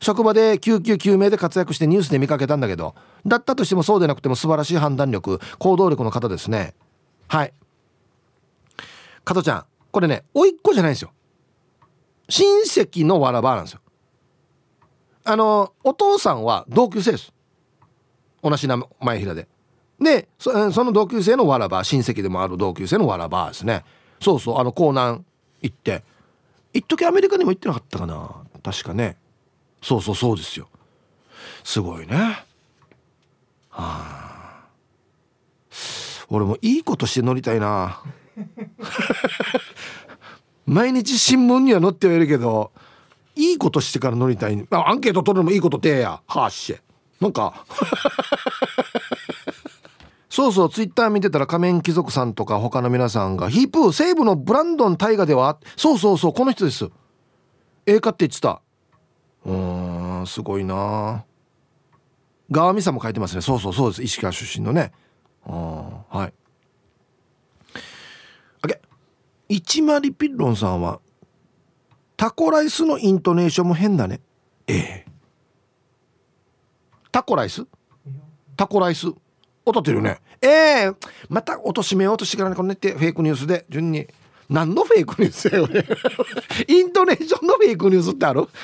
[0.00, 2.94] 職場で救急救命で活躍してニュースで見かけたんだけど
[3.26, 6.74] だったとしてもそうでなくても素晴らしい判断力行動力の方ですね。
[7.28, 7.52] はい。
[9.24, 11.12] 加トちゃんこれね甥っ子じゃないんですよ。
[12.28, 13.80] 親戚のわらばなんですよ。
[15.24, 17.32] あのお父さんは同級生です。
[18.42, 19.48] 同じ名前平で。
[19.98, 20.52] でそ
[20.84, 23.84] の同級生のわらば親戚でもある同級生のわらばですね。
[24.20, 25.24] そうそうあの江南
[25.62, 26.04] 行って
[26.72, 28.30] 一時アメリカにも行ってなかったかな
[28.62, 29.16] 確かね。
[29.86, 30.68] そうそうそうですよ。
[31.62, 32.16] すごいね。
[33.70, 34.66] はあ。
[36.28, 38.02] 俺もいいことして乗りたいな。
[40.66, 42.72] 毎日新聞には載ってはいるけど
[43.36, 44.66] いいことしてから乗りたい。
[44.72, 46.20] あアンケート取るのもいいことてや。
[46.26, 46.76] はっし。
[47.20, 47.64] なんか。
[50.28, 56.90] そうそうツイッター見てたら仮面貴族さんとか他の皆さんが「ヒープー西部のブランドン大河では?」そうそうそうこの人です。
[57.86, 58.60] ええかって言ってた。
[59.46, 61.24] うんすごいな。
[62.50, 63.42] 川美さんも書いてますね。
[63.42, 64.02] そうそうそうです。
[64.02, 64.92] 石川出身のね。
[65.44, 66.34] はい。
[68.62, 68.80] あけ
[69.48, 71.00] 一マリピッロンさんは
[72.16, 74.20] タコライスのイントネーションも変だね。
[74.66, 75.06] ええ。
[77.12, 77.64] タコライス？
[78.56, 79.06] タコライス？
[79.64, 80.20] 音ってるよね。
[80.42, 80.88] ええ。
[80.90, 80.96] ー、
[81.28, 84.08] また落としめようとしてからねこのねってフェイクニュースで順に
[84.48, 85.68] 何のフェイクニュースやよ
[86.68, 88.46] イントネーションのフェイクニュースってある？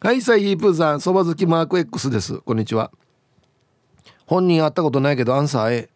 [0.00, 1.00] はいサイヒープーさん。
[1.00, 2.38] そば好きマーク X です。
[2.38, 2.90] こんにちは。
[4.26, 5.90] 本人会ったことないけどアンサー A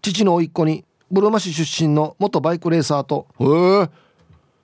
[0.00, 3.26] 父の甥っ子にブルマ市出身の元バイクレーサーと。
[3.38, 3.44] へ
[3.82, 3.90] え。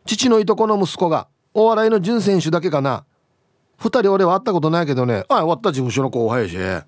[0.06, 3.04] 父のいとこの息子がお笑いの準選手だけかな。
[3.80, 5.24] 2人俺は会ったことないけどね。
[5.28, 6.56] あ終わった事務所の後輩やし。
[6.56, 6.84] え。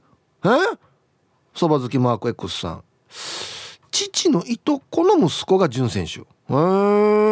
[1.54, 2.82] そば好きマーク X さん。
[3.90, 6.20] 父のいとこの息子が準選手。
[6.20, 6.56] へえ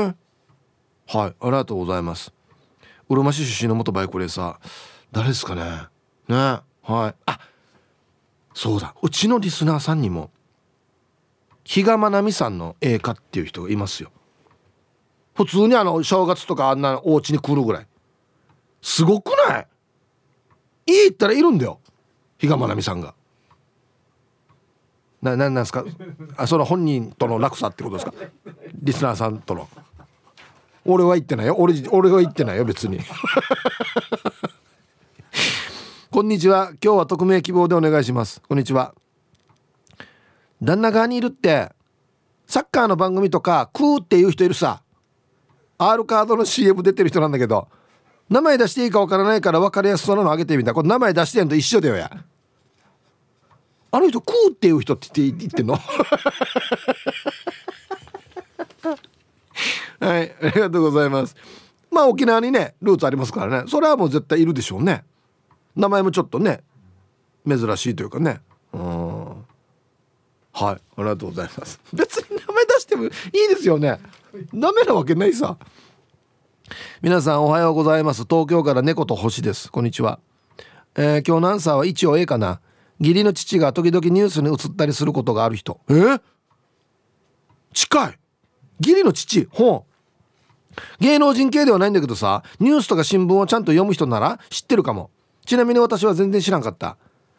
[0.07, 0.15] はい
[1.17, 2.33] ありがとうございます。
[3.09, 4.69] うるま市出身の元バイクレーサー。
[5.13, 5.63] 誰ですかね。
[6.29, 6.37] ね
[6.83, 7.15] はい。
[7.27, 7.39] あ
[8.55, 8.95] そうだ。
[9.03, 10.31] うちのリスナーさんにも
[11.65, 14.11] 比嘉愛未さんの映画っていう人がいますよ。
[15.35, 17.87] 普通にあの正月とかあんなお家に来るぐらい。
[18.81, 19.69] すごくない？
[20.87, 21.81] いいったらいるんだよ。
[22.39, 23.15] 比嘉愛未さんが。
[25.25, 25.85] なななんですか？
[26.37, 28.13] あその本人との落差ってことですか？
[28.83, 29.69] リスナーさんとの。
[30.85, 31.57] 俺は言ってないよ。
[31.59, 33.01] 俺俺は言ってないよ別に。
[36.11, 36.73] こんにちは。
[36.85, 38.41] 今日は匿名希望でお願いします。
[38.47, 38.95] こんにちは。
[40.63, 41.73] 旦那側にいるって
[42.47, 44.83] サッカーの番組とかクーっていう人いるさ。
[45.79, 47.67] R カードの CM 出てる人なんだけど
[48.31, 50.73] 名前出していいか分からないから分かりやすそうなのあげてみた。
[50.75, 52.11] これ名前出してんと一緒だよや。
[53.95, 55.79] あの人クーっていう人って言ってんの？
[60.01, 61.37] はいありがとうございます。
[61.93, 63.71] まあ沖縄にねルーツありますからね。
[63.71, 65.05] それはもう絶対いるでしょうね。
[65.77, 66.65] 名前もちょっとね
[67.47, 68.41] 珍しいというかね。
[68.73, 69.27] うん。
[69.27, 69.37] はい
[70.65, 71.79] ありがとうございます。
[71.95, 73.11] 別に名前出してもいい
[73.49, 74.01] ですよね。
[74.53, 75.57] ダメなわけないさ。
[77.01, 78.25] 皆さんおはようございます。
[78.29, 79.71] 東京から猫と星です。
[79.71, 80.19] こんにちは、
[80.97, 82.59] えー、今日のアンサーは一応 A かな。
[83.01, 85.81] 義理の父が時々ニュースに映ったりすることがある人。
[85.89, 86.21] え？
[87.73, 88.19] 近い。
[88.81, 89.49] 義理の父？
[89.51, 90.81] ほう。
[91.01, 95.11] 芸能人系ではないんだけどさニュースとか新聞をちゃんと読む人なら知ってるかも。
[95.45, 96.97] ちなみに私は全然知らんかった。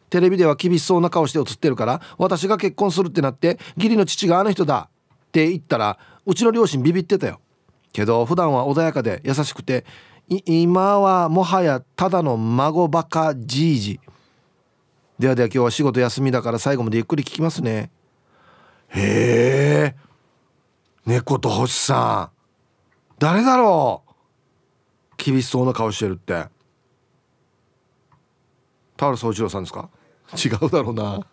[0.10, 4.90] テレビでは厳しそうな顔して映ってるから私が結婚するってなって義理の父があの人だ。
[5.28, 7.42] って言ったらうちの両親ビビってたよ。
[7.92, 9.86] けど普段は穏やかで優しくて
[10.28, 14.00] 今はもはやただの孫バカじいじ。
[15.18, 17.90] ではでは今日は仕事休みだから最後までゆっくり聞きますね。
[18.90, 19.96] へえ。
[21.06, 22.36] 猫と星さん。
[23.18, 24.12] 誰だろう。
[25.18, 26.48] 厳しそうな顔してるって。
[28.98, 29.90] 田原総一郎さんですか？
[30.34, 31.26] 違うだろうな。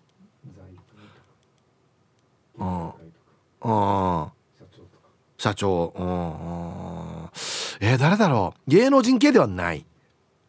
[2.59, 2.87] うん。
[2.87, 2.91] う
[4.27, 4.31] ん。
[5.39, 5.93] 社長。
[5.97, 6.07] うん。
[6.07, 7.31] うん。
[7.81, 8.71] えー、誰だろう。
[8.71, 9.79] 芸能人系ではない。
[9.79, 9.85] っ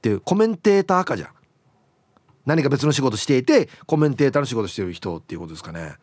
[0.02, 1.30] ていうコメンテーターかじゃん。
[2.46, 5.96] 何か別の仕事していてコメンテーターの仕事してる人っていうことですかね。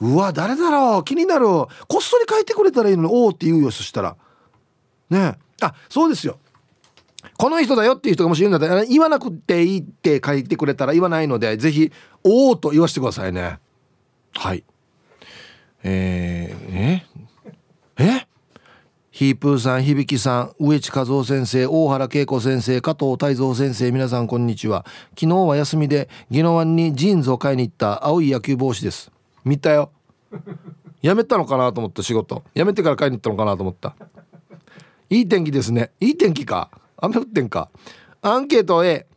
[0.00, 1.04] うわ誰だろう？
[1.04, 1.46] 気になる。
[1.46, 1.66] こ
[1.98, 4.16] っそり書いてくれたらいいのに「おお」って言うよそしたら。
[5.10, 5.36] ね。
[5.60, 6.38] あそうですよ。
[7.36, 13.58] この人だよっていう人がもしいるんだったら言わなくていいって書いてくれたら言わないのでぜひ「おお」と言わせてくださいね。
[14.34, 14.62] はい。
[15.82, 17.04] えー、え
[17.98, 18.27] え？
[19.18, 24.86] ヒープーさん響さん植地和夫先生大原恵子先生加藤泰造先生皆さんこんにちは。
[25.18, 29.10] 昨日は休みで宜野湾にジーンズを買いに行った青い野球帽子です。
[29.44, 29.90] 見たよ。
[31.02, 32.44] やめたのかなと思った仕事。
[32.54, 33.96] やめてから買いに行ったのかなと思った。
[35.10, 35.90] いい天気ですね。
[35.98, 36.70] いい天気か。
[36.96, 37.70] 雨降ってんか。
[38.22, 39.08] アンケート A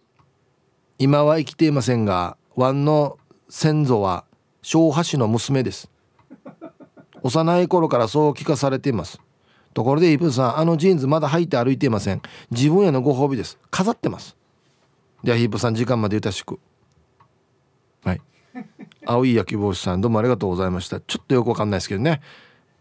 [0.98, 4.26] 今は生きていませんが湾の先祖は
[4.64, 5.92] 小橋の娘です。
[7.22, 9.22] 幼い頃からそう聞かされています。
[9.74, 12.22] ところでイブさんあのジーンズまだ履いて歩いていません。
[12.50, 13.58] 自分へのご褒美です。
[13.70, 14.36] 飾ってます。
[15.24, 16.60] ではヒープさん時間までゆたしく。
[18.04, 18.22] はい。
[19.06, 21.00] 青い野球帽子さんどうもありがとうございました。
[21.00, 22.22] ちょっとよくわかんないですけどね。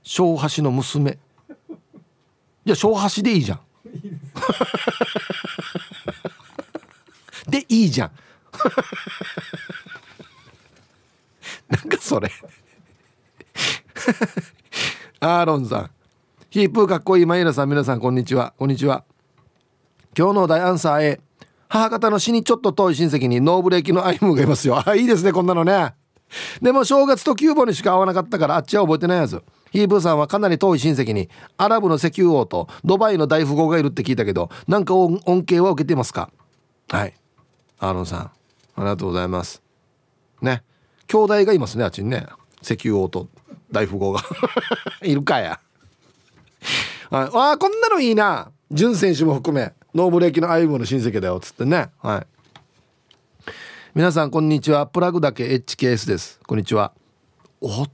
[0.03, 1.19] 小橋の娘。
[2.65, 3.61] じゃあ小橋でいいじゃん。
[7.49, 8.11] でいいじゃん。
[11.69, 12.31] なんかそれ。
[15.21, 15.91] アーロンさん。
[16.51, 18.55] ヒープーかっこいいマイラさん皆さんこんにちは。
[18.59, 19.05] こんにちは。
[20.19, 21.21] 今日の大アンサー A
[21.69, 24.83] 母方の死にちょっと遠い親戚にノーブレーキのアイムがいますよ。
[24.85, 25.95] あいいですねこんなのね。
[26.61, 29.41] でも正月とキューボにしか会わなかったからあっちは覚えてないやつ。
[29.71, 36.33] ヒープーさんはかなり遠い親戚にアラブの石油王とドバイの大富豪がいるって聞いたけどなんか恩恵は受けてますか？
[36.89, 37.15] はい。
[37.79, 38.33] アーロンさんあ
[38.79, 39.63] りがとうございます。
[40.43, 40.65] ね。
[41.07, 42.27] 兄弟がいますねあっちにね。
[42.61, 43.29] 石油王と
[43.71, 44.21] 大富豪が。
[45.03, 45.61] いるかや。
[47.11, 48.51] はい、あこんなのいいな。
[48.71, 51.91] 潤選手も含めノーブレーキのアイムの親戚だよっつってね。
[51.99, 52.27] はい。
[53.95, 54.87] 皆さんこんにちは。
[54.87, 56.41] プラグだけ HKS です。
[56.47, 56.93] こんにちは。
[57.61, 57.91] おっ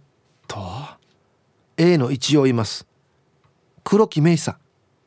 [0.47, 0.59] と。
[1.79, 2.87] A の一応います。
[3.83, 4.59] 黒木メイサ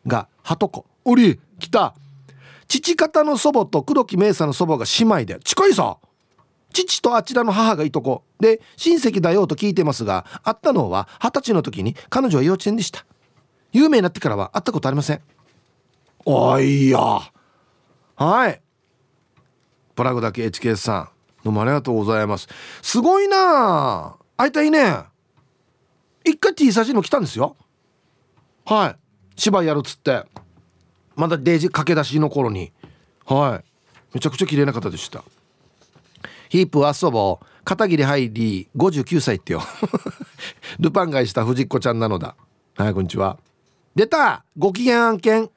[0.08, 1.94] がハトコおり来た。
[2.68, 5.98] 父方の祖母と黒木メイサの祖母が姉妹で近いさ
[6.72, 8.24] 父とあちらの母がいとこ。
[8.40, 13.06] で親戚だよと聞いてますが会ったのは二十歳の時に彼女は幼稚園でした。
[13.72, 15.22] 有名になってからは会ったことありません。
[16.26, 17.00] おいや。
[18.16, 18.62] はい。
[19.96, 21.10] プラグだけ HK さん。
[21.44, 22.48] どうもありがとうございます。
[22.82, 24.18] すごいな。
[24.38, 24.96] 会いたいね。
[26.26, 27.56] 一回 T サージも来たんですよ。
[28.66, 28.96] はい。
[29.36, 30.24] 芝居やるっつって。
[31.16, 32.72] まだデージ駆け出しの頃に。
[33.26, 33.70] はい。
[34.14, 35.24] めちゃくちゃ綺麗な方でした。
[36.50, 37.46] ヒープ遊ぼう。
[37.64, 39.62] 片桐入り59歳ってよ。
[40.80, 42.36] ルパン買いした藤子ちゃんなのだ。
[42.76, 43.38] はいこんにちは
[44.00, 44.46] 出た。
[44.58, 45.50] ご機嫌案件。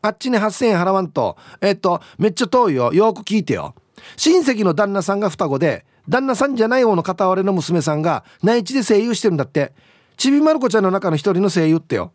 [0.00, 1.36] あっちに8000円払わんと。
[1.60, 2.92] えっとめっちゃ遠いよ。
[2.92, 3.74] よく聞いてよ。
[4.16, 9.72] 親戚の旦那さんが双子で旦那さんじゃない方の片割れの娘さんが内地で声優してるんだって。
[10.16, 12.12] ちびまる子ちゃんの中の一人の声優ってよ。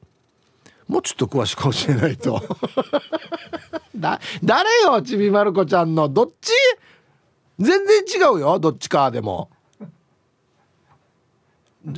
[0.87, 2.41] もうちょっと詳しく教えないと。
[3.93, 6.07] だ誰よちびまる子ちゃんの。
[6.07, 6.53] どっち？
[7.59, 8.57] 全然違うよ。
[8.57, 9.49] どっちかでも。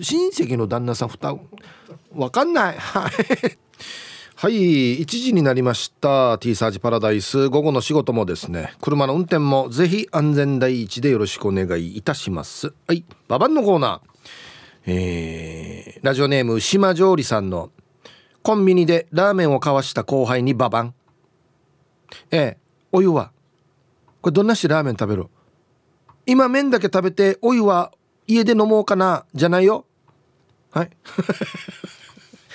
[0.01, 1.45] 親戚の旦那さん双子。
[2.15, 2.77] わかんない。
[2.77, 3.11] はい。
[4.35, 6.37] はい1時になりました。
[6.37, 7.47] T サージパラダイス。
[7.47, 8.73] 午後の仕事もですね。
[8.81, 12.73] 車の運転もぜひ安全第一でよろしくお願いいたします。
[12.87, 13.05] はい。
[13.27, 14.13] ババンのコーナー。
[14.85, 17.71] えー、ラジオネーム島上里さんの
[18.41, 20.93] コンビニでラーメンを交わした後輩にババン
[22.31, 22.57] ええ
[22.91, 23.31] お湯は。
[24.21, 25.27] これどんなしラーメン食べる
[26.25, 27.93] 今麺だけ食べてお湯は
[28.27, 29.85] 家で飲もうかなじゃないよ。
[30.71, 30.89] はい。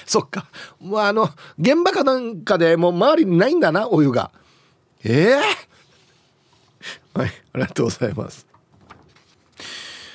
[0.11, 0.47] そっか。
[0.81, 4.31] もうあの現場かなんかでもう周りにないんだなお湯が。
[5.05, 5.37] え
[7.15, 8.47] えー、はいありがとうございます。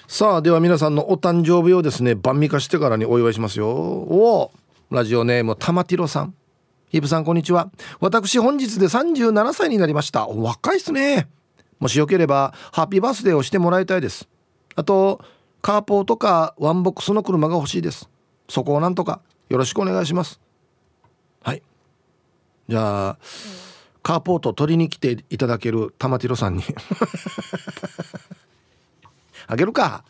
[0.07, 3.69] さあでは皆さんのお誕生日をですね晩味化してからにお祝いしますよ。
[3.69, 4.51] おお
[4.89, 6.33] ラジオネーム玉ティロさん。
[6.89, 7.69] ヒープさんこんにちは。
[7.99, 10.27] 私本日で37歳になりました。
[10.27, 11.29] 若いっすね。
[11.79, 14.27] もしよければハッピーバースデーをしてもらいたいです。
[14.75, 15.23] あと
[15.61, 18.09] カーポーとかワンボックスの車が欲しいです。
[18.49, 19.21] そこをなんとか
[19.53, 20.41] よろしくお願いします。
[21.43, 21.61] はい。
[22.67, 23.17] じゃあ
[24.01, 26.63] カーポート取りに来ていただける玉ティロさんに。
[29.45, 30.03] あげるか。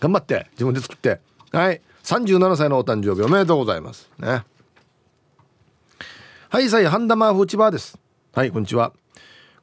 [0.00, 0.46] 頑張って。
[0.52, 1.20] 自分で作って。
[1.52, 1.82] はい。
[2.02, 3.20] 37歳のお誕生日。
[3.20, 4.08] おめでとうございます。
[4.16, 4.46] ね。
[6.48, 7.98] はいさいハンダマーフ千葉です。
[8.32, 8.94] はいこんにちは。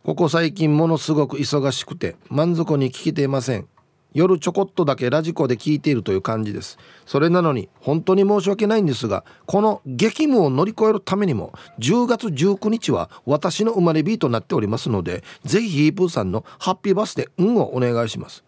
[0.03, 3.67] ここ最近ものすごく忙しくて満足に聞けていません
[4.15, 6.79] 夜ちょこっとだけラジコで聞いているという感じです。
[7.05, 18.43] それなのに本当に申し訳ないんですがこの激務を乗り越えるためにも10月19日は私の生まれ日となっておりますのでぜひヒープーさんのハッピーバースデー運をお願いします。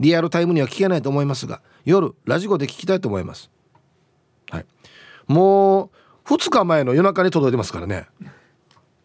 [0.00, 3.50] リアルタイムには聞けないと思いますが夜ラジコで聞きたいと思います。
[4.50, 4.66] はい。
[5.28, 5.90] もう
[6.26, 8.08] 2日前の夜中に届いてますからね。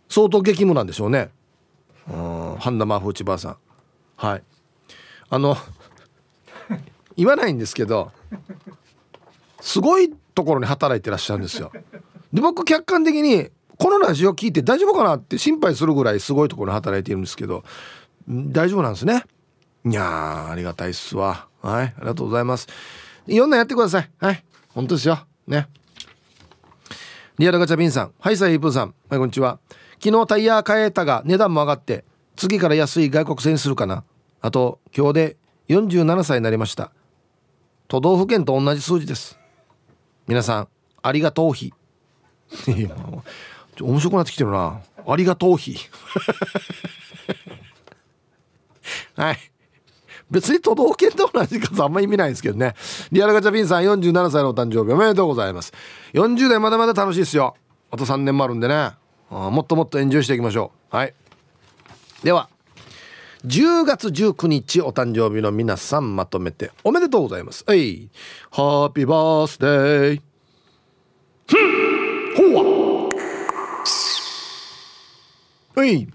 [0.07, 1.29] 相当激務なんでしょうね。
[2.09, 3.57] うん半田マーフーチバーさん。
[4.15, 4.43] はい。
[5.29, 5.55] あの
[7.19, 8.13] 言わないんですけど
[9.59, 11.69] すごいところに働いてらっしゃるんですよ。
[12.31, 17.65] で僕客観的にこのラジオ聞いて大丈夫かなって心配するぐらいすごいところに働いているんですけど
[18.29, 19.25] 大丈夫なんですね。
[19.85, 21.47] いやありがたいっすわ。
[21.61, 22.67] はいありがとうございます。
[23.27, 24.09] いろんなやってください。
[24.17, 25.19] はい本当ですよ。
[25.45, 25.67] ね。
[27.37, 28.13] リアルガチャピンさん。
[28.17, 28.93] はいサイープーさん。
[29.09, 29.59] はいこんにちは。
[30.01, 32.05] 昨日タイヤ変えたが値段も上がって
[32.37, 34.05] 次から安い外国製にするかな。
[34.39, 36.91] あと今日で47歳になりました。
[37.89, 39.39] 都道府県と同じ数字です。
[40.27, 40.67] 皆さん
[41.01, 41.73] ありがとうひ
[43.81, 44.79] 面白くなってきてるな。
[45.07, 45.75] ありがとうひ
[49.17, 49.37] はい。
[50.29, 52.75] 別に都道府県と同じ数あんま意味ないんですけどね。
[53.11, 55.73] リアルガチャピンさん47歳のお誕生日おめでとうございます。
[56.13, 57.55] 40代まだまだ楽しいですよ。
[57.89, 58.91] あと3年もあるんでね。
[59.31, 60.95] もっともっとエンジョイしていきましょう。
[60.95, 61.15] はい。
[62.23, 62.49] では。
[63.45, 67.63] 10月19日お誕生日の皆さんまとめておめでとうございます。
[67.65, 68.09] はい。
[68.51, 70.21] ハッピーバースデー
[71.47, 73.09] ふんほ
[75.75, 76.07] わい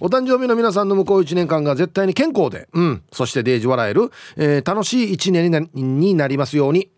[0.00, 6.90] お誕生日の皆さんの向こう1年間が絶対に健康で、うん、そしてデージ笑える、えー、楽しい1年になになりますように。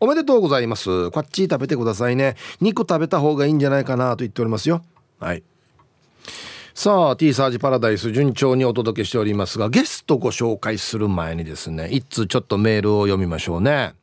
[0.00, 1.10] おめでとうございます。
[1.10, 2.36] こっち食べてくださいね。
[2.60, 4.82] 肉食べた方がいいんじゃないかなと言っておりますよ。
[5.20, 5.42] はい。
[6.74, 13.94] さあ T サージパラダイス順調にお届けしておりますがゲストご紹介する前にですね一通ちょっとメールを読みましょうね。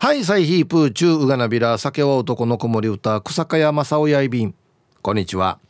[0.00, 4.54] はいサイヒープーチューウガナビラ酒は男の子守歌草加山正雄やいびん
[5.02, 5.60] こんにちは。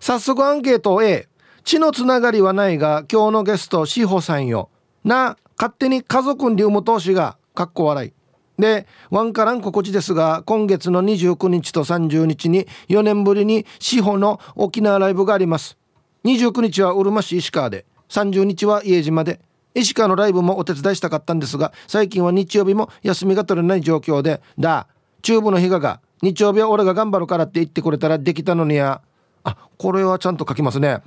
[0.00, 1.28] 早速アンケート A
[1.62, 4.70] 血のつながりはないが今日のゲスト志保さんよ。
[5.04, 8.12] な勝手に家族に竜無投資がかっこ笑い。
[8.58, 15.81] でワンカラン心地ですが今月の29日と30日に4年ぶりに志保の沖縄ライブがあります。
[16.24, 19.40] 29日はうるま市石川で30日は家島で。
[19.74, 24.86] 石川のライブもお手伝いしたかったんですが最近は日曜日も休みが取れない状況でだ
[25.22, 29.02] 中部の日がが日曜日は俺が頑張るからって言ってくれたらできたのにや。
[29.44, 31.02] あこれはちゃんと書きますね。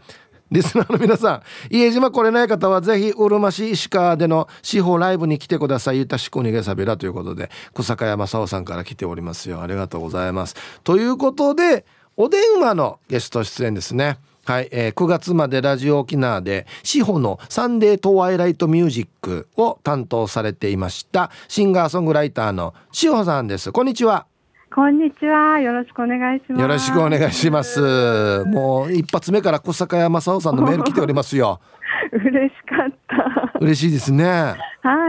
[0.52, 6.00] リスナーの皆さん家島来れない方はぜひうるま市石川での司法ライブに来てください。
[6.00, 9.62] ゆたしくにげさびらということで小坂山沙さんから来ておりますよ。
[9.62, 10.56] ありがとうございます。
[10.84, 11.86] ということで
[12.18, 14.18] お電話のゲスト出演ですね。
[14.46, 24.28] はい、えー、9月までラジオ沖縄で司法のサンデートワイライトミュージックを担当されていましたシンガーソングライターの志保さんですこんにちは
[24.72, 25.58] こんにちは。
[25.62, 26.62] よろしくお願いします。
[26.62, 28.44] よろしくお願いします。
[28.48, 31.62] もう一発目から小坂山正夫さんのメール来ておりますよ。
[32.12, 33.58] 嬉しかった。
[33.62, 34.26] 嬉しいですね。
[34.26, 34.58] はい。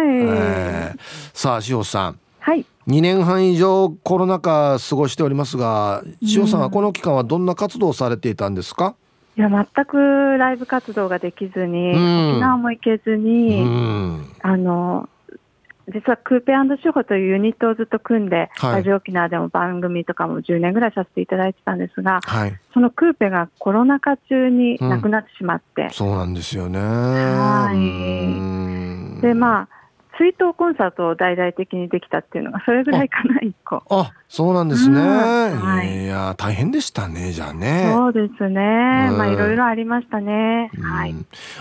[0.08, 0.98] えー、
[1.34, 2.18] さあ、塩さん。
[2.38, 2.64] はい。
[2.86, 8.94] 2年半以上コロナ禍過ごしておりますが、塩さんはこの期間はどんな活動をされていたんですか？
[9.36, 15.08] いや全くライブ活動ができずに、うん、沖縄も行けずに、うん、あの
[15.88, 26.80] 実はクーペシュホというユニットをずっと組んで、はい、ラジオ沖縄でも番組とかも10年ぐらいさせていただいてたんですが、はい、そのクーペがコロナ禍中に亡くなってしまって、うん、そうなんですよね。
[26.80, 29.68] はい、でまあ
[30.18, 33.82] 追悼コンサートを大々的にできたっていうのがそれぐらいかな一個。
[33.90, 37.92] あそうなんですね、はい、いや大変でしたねじゃあね。
[37.94, 38.54] そうですね。
[38.56, 40.70] まあいろいろありましたね。
[40.82, 41.14] はい。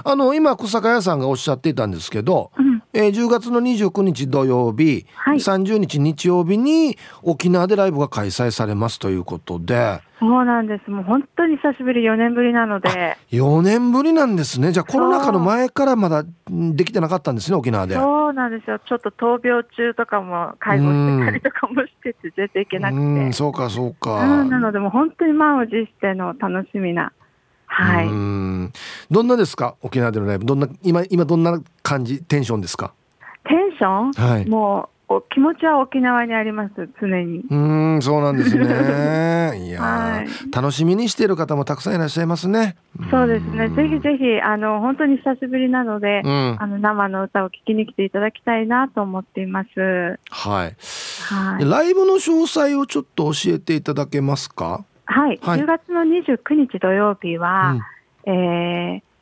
[0.04, 2.65] あの今小坂屋さんがおっしゃっていたんですけど、うん、
[2.98, 10.90] えー、10月の29日土曜日、はい、30日日曜日に沖縄でライブが開催されますということでそうなんです。
[10.90, 13.18] もう本当に久しぶり、4年ぶりなので。
[13.32, 14.72] 4年ぶりなんですね。
[14.72, 17.96] じゃあコロナ禍の前からまだできてなかったんですね、沖縄で。
[17.96, 18.80] そうなんですよ。
[18.80, 23.34] ちょっと闘病中とかも介護してたりとかもしてて、出ていけなくて。
[23.34, 24.26] そうか、そうか。
[24.46, 27.12] なので、もう本当に満を持しての楽しみな。
[27.68, 28.06] はい。
[29.12, 30.46] どんなですか、沖縄でのライブ。
[30.46, 32.94] どんな、今、今どんな感じ、テンションですか？
[33.48, 34.14] テンション？
[34.14, 34.48] はい。
[34.48, 36.74] もう、お気持ちは沖縄にあります。
[37.00, 37.44] 常に。
[37.48, 38.66] うんそうなんですね。
[39.64, 42.76] いや、はい、楽しみにしている方もたくさんいらっしゃいますね。
[43.12, 43.70] そうですね。
[43.70, 50.20] ぜひぜひあの本当に久しぶりなので、うん、あの生の歌を聴きに来ていただきたいなと思っています。
[50.32, 50.76] はい、
[51.30, 54.86] はい、ライブの詳細をちょっと教えていただけますか？
[55.06, 57.78] はい、はい、10月の29日土曜日は、
[58.26, 59.16] うん、えー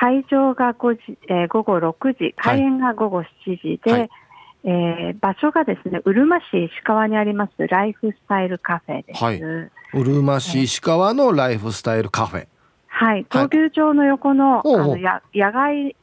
[0.00, 4.10] 会場が5時、えー、午後6時、開演が午後7時で、はい
[4.64, 9.24] えー、場所がですね、うるま市石川にありますライフスタイルカフェです。
[9.24, 12.46] はい、うるま市石川のライフスタイルカフェ。
[12.86, 15.96] はい、闘牛場の横の,、あのや野外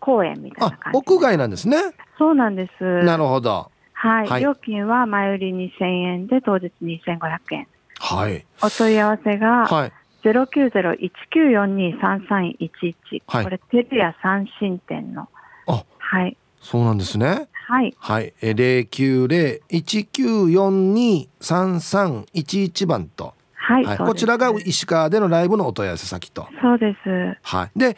[0.00, 0.98] 公園みたいな感じ。
[0.98, 1.78] 屋外なんですね。
[2.18, 3.02] そうなんです。
[3.02, 3.70] なるほど。
[3.92, 7.66] はい、はい、料金は前売り2000円で当日2500円。
[7.98, 8.44] はい。
[8.62, 9.92] お問い合わせが、はい。
[10.24, 15.28] 090-1942-3311、はい、これテレア三新店の
[15.66, 15.84] は
[16.26, 17.94] い、そうなんですねはい。
[17.98, 18.32] はい。
[18.40, 23.34] え零九零一九四二三三一一番と。
[23.54, 26.46] はい、はい、こちらが石川でのライブのお問い合わせ先と。
[26.62, 27.36] そうです。
[27.42, 27.70] はい。
[27.76, 27.96] で、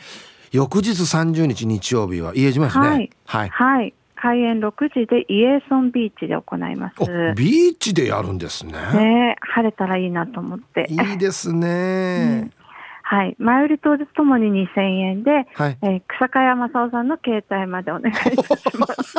[0.53, 2.89] 翌日三十日日曜日は家島ですね。
[2.89, 3.11] はい。
[3.27, 3.49] はい。
[3.51, 7.35] はい、開演六時でイエーソンビーチで行います。
[7.37, 8.73] ビーチでやるんですね。
[8.73, 10.87] ね、晴れたらいいなと思って。
[10.91, 12.51] いいですね。
[12.53, 12.59] うん
[13.11, 19.15] はい、前売り当日ともに2000円で、はい、えー、草加山正夫さんの携帯までお願いいたします。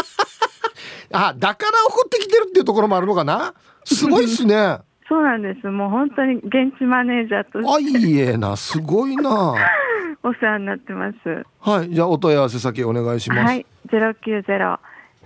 [1.11, 3.55] あだから送ってきてるっていうところもあるのかな？
[3.83, 4.77] すごいっすね
[5.09, 9.55] そうなんですもう本当に現地マネージャーとしてあいいえなすごいな
[10.21, 14.79] お世話になってますはいじゃあお問い合わせ先お願いしますはいゼロ九ゼロ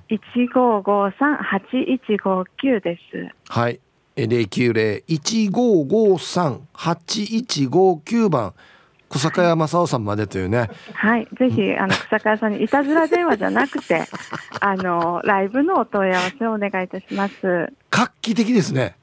[0.07, 0.19] 一
[0.53, 3.79] 五五三八一五九ですはい
[4.15, 8.53] 零九零一五五三八一五九番
[9.09, 10.71] 小坂屋正夫さんまでというね。
[10.95, 14.07] はい、ぜひあの小坂屋さんにいたずら電話じゃなくて、
[14.59, 17.71] あのライブのお問い合わせをお願いいたします。
[17.91, 18.95] 画期的ですね。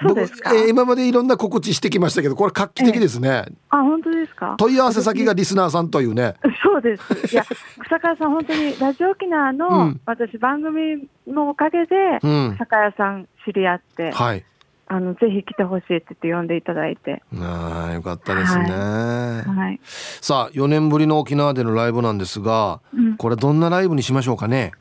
[0.00, 3.28] そうですか、えー、今までいろんな告知してきましたけど、これ画期的ですね。
[3.28, 4.54] えー、あ、本当ですか？
[4.58, 6.34] 問い合わせ先がリスナーさんというね。
[6.64, 7.34] そうです。
[7.34, 7.44] いや、
[7.80, 14.10] 草川さん、本当にラジオ沖縄の、うん、私番組のおかげで、うん、草川さん知り合って。
[14.10, 14.44] はい。
[14.86, 24.72] あのぜひ来てほしいって言って呼んでいただいてあよかったですね、はい、はい、さあ4年ぶりの沖縄でのライブなんですが、うん、これどんなライブにしましょうかね？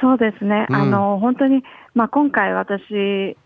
[0.00, 1.62] そうですね、うん、あの本当に、
[1.94, 3.36] まあ、今回私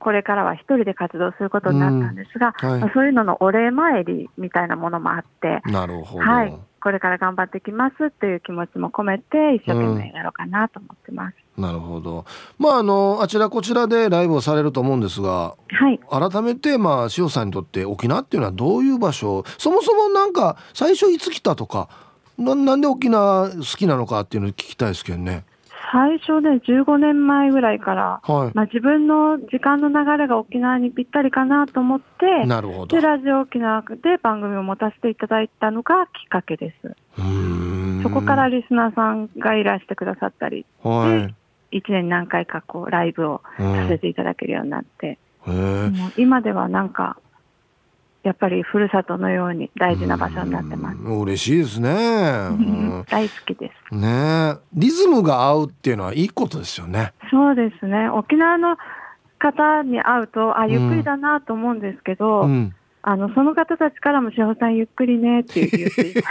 [0.00, 11.36] これからは一人で活動することになったんですが、うんはい、まあ、そういうののお礼参りみたいなものもあってなるほど、はい、これから頑張ってきますっていう気持ちも込めて一生懸命やろうかなと思ってます。
[11.58, 12.24] うん、なるほど。
[12.58, 19.44] まああのあちらこちらでライブをされると思うんですが、はい、改めてまあ塩さんにとって沖縄っていうのはどういう場所？
[19.58, 21.90] そもそもなんか最初いつ来たとか
[22.38, 25.44] ななんで沖縄好きなのかっていうのを聞きたいですけどね。
[25.92, 32.96] 最初で15年前ぐらいから、はい、まあ、自分の時間の流れが沖縄にぴったりかなと思ってなるほど。
[32.96, 36.96] でラジオ沖縄で番組を持たせていただいたのがきっかけです。
[38.02, 41.34] そこからリスナーさんがいらしてくださったり、は
[41.72, 45.18] い、1年何回かこうライブをさせていただけるようになって、
[46.16, 47.18] 今ではなんか
[48.22, 50.98] やっぱりふるさとのように大事な場所になってます。
[50.98, 51.90] 嬉しいですね。
[51.90, 53.94] うん、 大好きです。
[53.94, 57.12] ね、リズムが合うっていうのはいいことですよね。
[57.30, 58.10] そうですね。
[58.10, 58.76] 沖縄の
[59.38, 62.42] 方に会うと、あ、ゆっくりだなと思うんですけど。
[62.42, 66.22] うん、あのその方たちからも「志保さんゆっくりね」って言って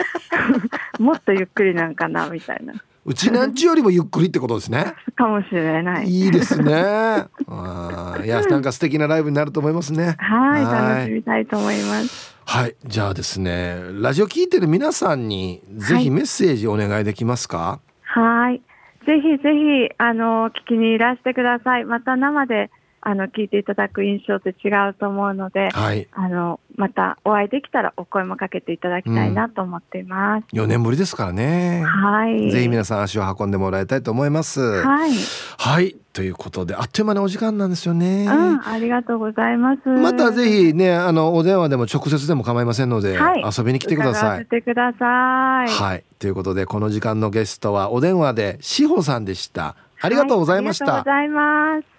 [0.98, 2.72] もっとゆっくりなんかなみたいな
[3.06, 4.94] うちなんちよりもゆっくりってことですね。
[5.14, 6.08] かもしれない。
[6.08, 6.74] いいですね。
[6.74, 10.16] あいや、なんか素敵なライブになると思いますね。
[10.18, 12.36] はい、楽しみたいと思います。
[12.44, 17.80] はい、じゃあですね、ラジオ聞いてる皆さんにぜひメッセージお願いできますか？
[18.02, 18.60] はい、
[19.06, 21.84] ぜひぜひあの聞きにいらしてください。
[21.84, 22.70] また生で
[23.08, 30.44] あの聞いていただく印象って違うと思うので、はい、あのまたお会いできたらお声もかけていただきたいなと思っています。
[30.52, 31.84] うん、4年ぶりですからね。
[31.84, 32.50] はい。
[32.50, 34.60] ぜひ皆さん足を運んでもらいたいと思います。
[34.82, 35.12] はい。
[35.56, 35.94] はい。
[36.12, 38.26] ということであっという間にお時間なんですよね。
[38.26, 39.88] うん、ありがとうございます。
[39.88, 44.46] またぜひねあのお電話でも直接でも構いませんので、はい、遊びに来てください。
[44.46, 45.68] てください。
[45.68, 46.02] はい。
[46.18, 49.76] ということでこの時間のゲストはお電話で志保さんでした。
[50.00, 50.86] ありがとうございました。
[50.86, 51.95] はい、ありがとうございます。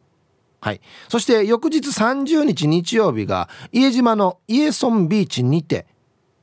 [0.61, 0.81] はい。
[1.09, 5.87] そして翌日30日日曜日が家島のイエソンビーチにて。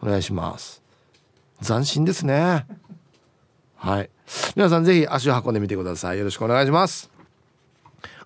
[0.00, 0.82] お願いします。
[1.62, 2.66] 斬新ですね。
[3.76, 4.08] はい。
[4.56, 6.18] 皆さんぜひ足を運んでみてください。
[6.18, 7.10] よろしくお願いします。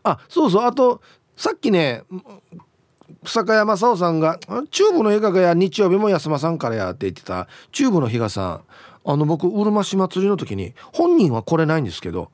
[0.05, 0.65] あそうそう。
[0.65, 1.03] あと
[1.37, 2.05] さっきね
[3.25, 4.39] 草加山沢さんが
[4.71, 8.61] 「チューブの映画がや日曜日も安間さんからや」って言ってたチューブの日賀さん。
[9.05, 12.31] あの僕うるま市祭りの時に本人は来れないんですけど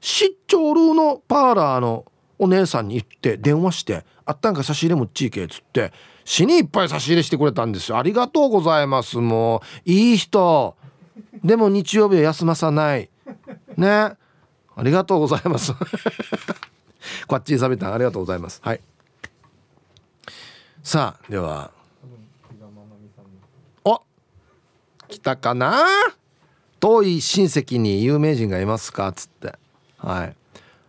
[0.00, 2.04] 出張ルーのパーラーの
[2.38, 5.92] お姉さんに行って電話して「あったんか差し入れもっちいけ」っつって
[6.24, 7.98] 死にいっぱい差し入れしてくれたんですよ。
[7.98, 9.90] ありがとうございますもう。
[9.90, 10.76] いい人。
[11.44, 13.08] でも日曜日は休まさない。
[13.76, 13.88] ね。
[13.88, 14.16] あ
[14.82, 15.72] りがとうございます。
[17.28, 18.60] こっちサビタンありがとうございます。
[18.62, 18.80] はい。
[20.82, 21.70] さあでは
[25.08, 25.84] 来たかな？
[26.80, 29.12] 遠い親戚に有名人がいますか？
[29.12, 29.54] つって。
[29.98, 30.36] はい。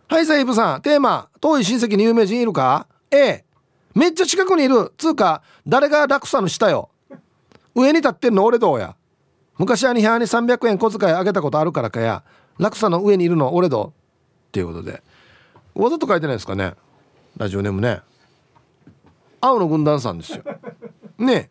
[0.08, 0.82] はいさイブさん。
[0.82, 1.28] テーマ。
[1.40, 3.44] 遠い親戚に有名人いるか？A
[3.94, 4.92] めっちゃ近くにいる。
[4.98, 6.90] つうか誰が落差の下よ？
[7.74, 8.96] 上に立ってるの俺どうや。
[9.56, 12.22] 昔は2部に300円小遣いあげたことあるからかや。
[12.58, 13.92] 落差の上にいるの俺どうっ
[14.52, 15.02] ていうことで。
[15.74, 16.74] わざと書いてないですかね？
[17.36, 18.00] ラジオネームね。
[19.40, 20.42] 青の軍団さんですよ。
[21.18, 21.50] ね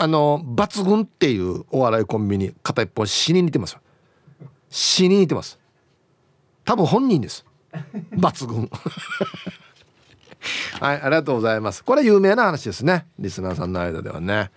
[0.00, 3.80] あの抜群っていうお笑いコンビニ片一方死に似てますよ。
[4.70, 5.58] 死に似てます。
[6.64, 7.44] 多分本人です。
[8.12, 8.70] 抜群。
[10.80, 11.82] はいありがとうございます。
[11.82, 13.06] これ有名な話ですね。
[13.18, 14.52] リスナーさんの間ではね。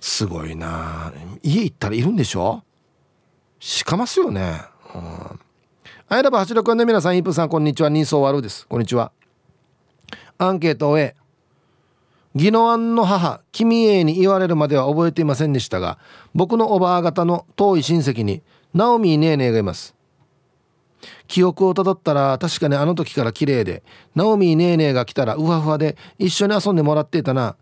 [0.00, 1.12] すごいな。
[1.44, 2.64] 家行ったらいるんでしょ？
[3.60, 4.60] しかますよね。
[4.92, 5.40] うん。
[6.08, 7.90] アイラブ86の皆さんイープさんこんにちは。
[7.90, 8.66] 人相悪です。
[8.66, 9.12] こんにちは。
[10.36, 11.14] アンケートを A
[12.34, 15.98] 宜野湾の母君へに言われるまでは覚えていませんでしたが
[16.34, 19.94] 僕のおばあ方の遠い親戚にナオミーネーネーがいます
[21.28, 23.82] 記憶をたどったら確かにあの時から綺麗で
[24.14, 27.56] ナオミーネーネーが来たらウハフハで一緒に遊んでもらっていたな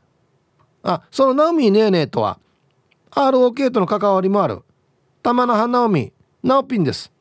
[0.83, 2.39] あそのナオミーネーネーとは
[3.13, 4.63] ROK との関わりもある。
[5.23, 6.13] 玉那覇ナオミ
[6.43, 7.13] ナオピンです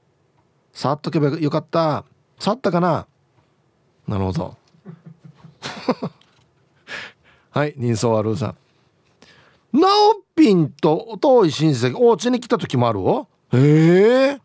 [0.73, 2.05] 触っとけばよかった。
[2.39, 3.05] 触ったかな
[4.07, 4.57] なるほど。
[7.51, 8.55] はい人相悪さ
[9.73, 9.77] ん。
[9.77, 13.27] ナオピンと遠い親戚お家に来た時もあるわ。
[13.53, 14.41] へえ。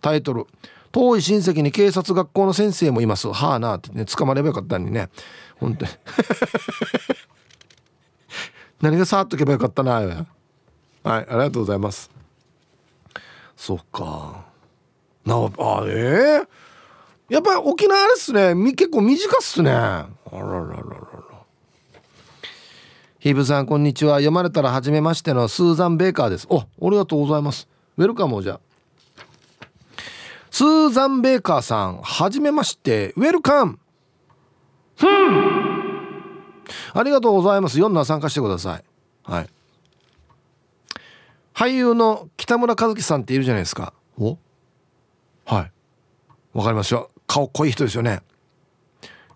[0.00, 0.46] タイトル。
[0.92, 3.26] 遠い親戚に警察学校の先生もいます。
[3.26, 5.08] はあなってね捕まればよかったのにね。
[5.58, 5.90] 本当に。
[8.80, 10.02] 何が触っとけばよかったなは。
[10.02, 10.26] い
[11.04, 12.10] ありがとうございます。
[13.56, 14.44] そっか。
[15.24, 18.54] なあええー、やっぱり沖縄ですね。
[18.72, 19.70] 結構短っすね。
[19.72, 21.31] あららららら。
[23.22, 24.14] ヒブさんこんにちは。
[24.14, 26.48] 読まれたら初めましてのスーザン・ベーカーです。
[26.50, 27.68] おありがとうございます。
[27.96, 28.58] ウェルカムじゃ
[30.50, 33.12] スーザン・ベーカーさんはじめまして。
[33.16, 33.78] ウェルカム。
[34.96, 36.42] ふん。
[36.94, 37.78] ありがとうございます。
[37.78, 38.84] 4な参加してください。
[39.22, 39.48] はい。
[41.54, 43.94] 俳優の北村和樹さんっているじゃないですか。
[44.18, 44.36] お？
[45.44, 45.72] はい。
[46.54, 47.08] わかりますよ。
[47.28, 48.20] 顔濃い人ですよね。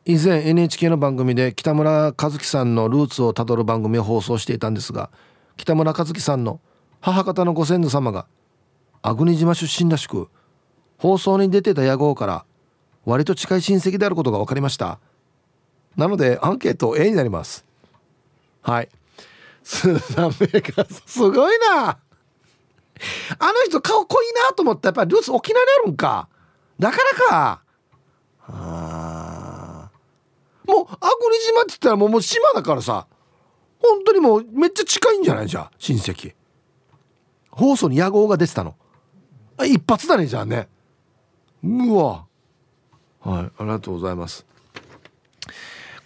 [0.09, 5.11] 以前 NHK の番組で北村和樹さんのルーツをたどる番組を放送していたんですが
[5.57, 6.61] 北村和樹さんの
[7.01, 8.29] 母方のご先祖様が
[9.03, 10.29] 粟国島出身らしく
[10.99, 12.45] 放送に出てた野号から
[13.05, 15.01] 割と近い親戚であることが分かりました。
[15.97, 17.65] なのでアンケート A になります。
[18.63, 18.89] はい。
[19.65, 21.89] スーザン・ベーカーすごいな！
[21.89, 21.99] あ
[23.47, 26.29] の人顔濃いなと思ったやっぱりルーツ沖縄にあるんか。
[26.79, 27.63] だからか。
[28.49, 28.86] ああ
[30.67, 33.07] もう粟国島って言ったらもうもう島だからさ。
[33.79, 35.49] 本当にもうめっちゃ近いんじゃない？
[35.49, 36.35] じゃあ親戚。
[37.51, 38.75] 放送に野号が出てたの。
[39.65, 40.69] 一発だねじゃあね。
[41.63, 42.27] うわ。
[43.21, 44.47] はいありがとうございます。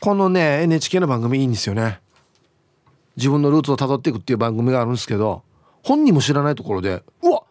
[0.00, 2.00] このね NHK の番組いいんですよね。
[3.16, 5.42] 自分のルーツをたどっていくっていう番組があるんですけど
[5.82, 7.42] 本人も知らないところでうわ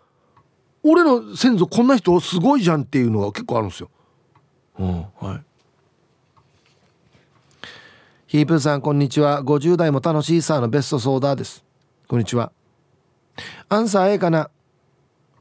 [0.83, 3.89] 俺の先祖こんな人すごいじゃんっていうのが結構あるんですよ。
[4.79, 5.45] うん、はい。
[8.29, 9.41] ヒープーさんこんにちは。
[9.41, 11.65] 50代も楽しいさーのベストソーダーです。
[12.07, 12.51] こんにちは。
[13.69, 14.51] アンサー A かな、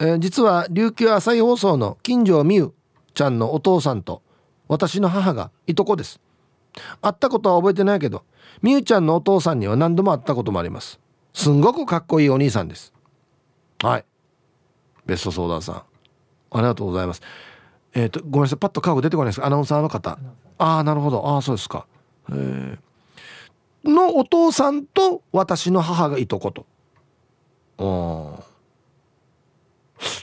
[0.00, 2.72] えー、実は琉球朝日放送の金城美優
[3.12, 4.22] ちゃんのお父さんと
[4.68, 6.18] 私の母がいとこです。
[7.02, 8.24] 会ったことは覚えてないけど
[8.62, 10.98] 美優ちゃんのお父さんには何度も会ったこともあります。
[11.34, 12.94] すんごくかっこいいお兄さんです。
[13.82, 14.04] はい。
[15.04, 15.74] ベストソーダーさん。
[15.74, 15.82] あ
[16.54, 17.20] りがとうございます。
[17.92, 18.58] えっ、ー、とごめんなさい。
[18.58, 19.44] パッと顔出てこないです。
[19.44, 20.18] アナウンサーの方。
[20.56, 21.28] ああなるほど。
[21.28, 21.86] ああそうですか、
[23.84, 26.66] のお父さんと私の母がいとこと。
[27.78, 28.42] あ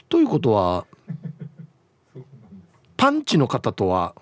[0.08, 0.86] ということは
[2.96, 4.14] パンチの方とは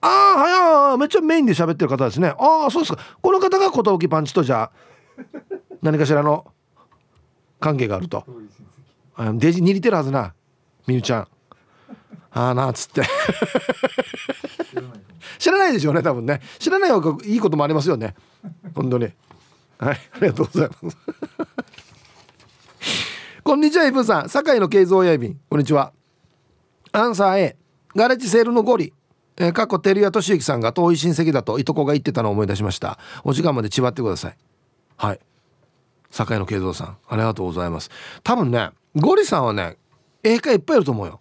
[0.00, 2.34] ああはいめっちゃメインで喋ってる方ですね。
[2.38, 2.98] ああそうですか。
[3.22, 4.70] この方が寿パンチとじゃあ
[5.82, 6.46] 何かしらの
[7.60, 8.24] 関係があると。
[9.34, 10.34] デジに似てるはずな
[10.86, 11.28] みゆちゃん
[12.34, 13.02] ああなっつって。
[15.38, 16.40] 知らないでしょうね多分ね。
[16.58, 18.14] 知らない方がいいこともありますよね。
[18.74, 19.04] 本当に。
[19.78, 20.96] はいありがとうございます。
[23.42, 24.28] こんにちはイブさん。
[24.28, 25.92] 堺の慶三親便こんにちは。
[26.92, 27.56] アンサー A
[27.94, 28.92] ガレッジセールのゴリ。
[29.36, 32.98] えー、過去照屋俊之さんが遠い親戚だといとこが言ってたのを思い出しました。
[33.24, 34.36] お時間までちばってください。
[34.96, 35.20] はい。
[36.10, 37.90] 堺の慶三さんありがとうございます。
[38.22, 39.76] 多分ねゴリさんはね
[40.22, 41.20] 絵家いっぱいいると思うよ。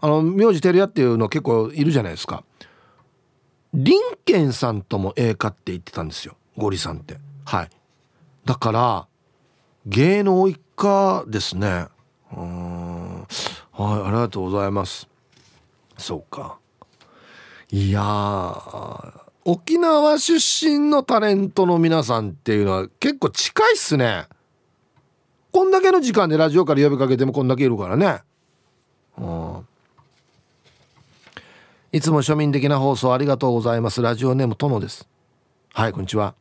[0.00, 2.44] あの名字照屋っていうの結構いるじゃないですか。
[3.72, 7.18] 林健さんとも絵家って言ってたんですよゴリさんって。
[7.44, 7.70] はい。
[8.44, 9.06] だから
[9.86, 11.86] 芸能一家ですね。
[12.36, 13.20] うん。
[13.20, 13.26] はい
[13.72, 15.08] ありがとうございます。
[15.96, 16.58] そうか。
[17.70, 18.02] いや
[19.44, 24.26] 沖縄出身のタレントの皆さんっていうのは結構近いっすね。
[25.52, 28.22] こんだけの時間でラジオから呼びかけてもこんだけいるからね。
[29.18, 29.66] うん。
[31.92, 34.00] いつも庶民的な放送ありがとうございます。
[34.00, 35.08] ラジオネーム殿です。
[35.74, 36.36] はいこんにちは。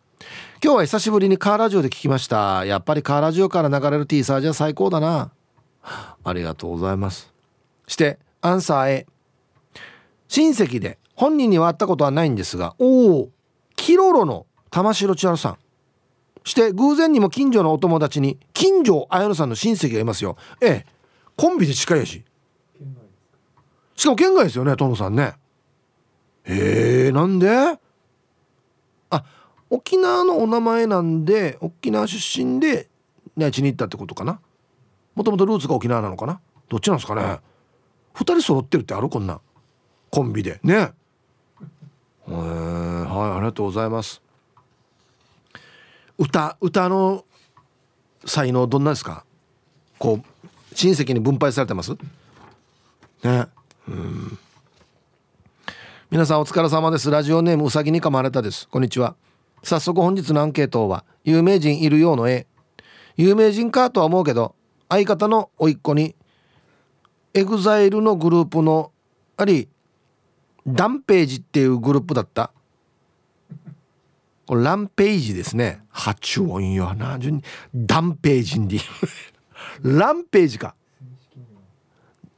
[0.63, 2.65] 今日は久しぶりにカーラジオで聞きました。
[2.65, 5.31] やっぱりカーラジオから流れる T サージは最高だな。
[6.23, 7.33] ありがとうございます。
[7.87, 9.07] してアンサー A
[10.27, 13.29] 親戚で本人には会ったことはないんですがおお
[13.75, 15.57] キロロの玉城千春さん。
[16.43, 20.37] して偶然にも近所のお友達に近所綾乃さんの親戚がいますよ。
[20.61, 20.85] ええ
[21.35, 22.23] コンビで近いやし。
[23.95, 25.38] しかも県外ですよね殿さんね。
[26.45, 27.49] へえなんで？
[29.11, 29.23] あ
[29.69, 32.87] 沖縄のお名前なんで沖縄出身で
[33.35, 34.39] 内地に行ったってことかな？
[35.15, 36.39] もともとルーツが沖縄なのかな？
[36.69, 37.39] どっちなんですかね
[38.15, 39.09] ？2人揃ってるってある？
[39.09, 39.41] こんな
[40.09, 40.59] コンビで。
[40.63, 40.91] ね。
[42.27, 44.21] えはいありがとうございます。
[46.17, 47.25] 歌歌の
[48.25, 49.23] 才能どんなですか？
[49.97, 51.97] こう親戚に分配されてます？
[53.23, 53.47] ね。
[53.87, 54.37] うん。
[56.11, 57.11] 皆さんお疲れ様です。
[57.11, 58.67] ラジオネームうさぎに噛まれたです。
[58.67, 59.15] こんにちは。
[59.61, 62.47] 早速本日のアンケートは有名人いるようの絵。
[63.15, 64.55] 有名人かとは思うけど
[64.89, 66.15] 相方の甥っ子に
[67.35, 68.91] エグザイルのグループの
[69.37, 69.69] あり
[70.65, 72.51] ダンページっていうグループだった。
[74.47, 75.83] これランページですね。
[75.89, 77.19] 発音よな。
[77.75, 78.79] ダンページに
[79.83, 80.73] RAMPAGEか。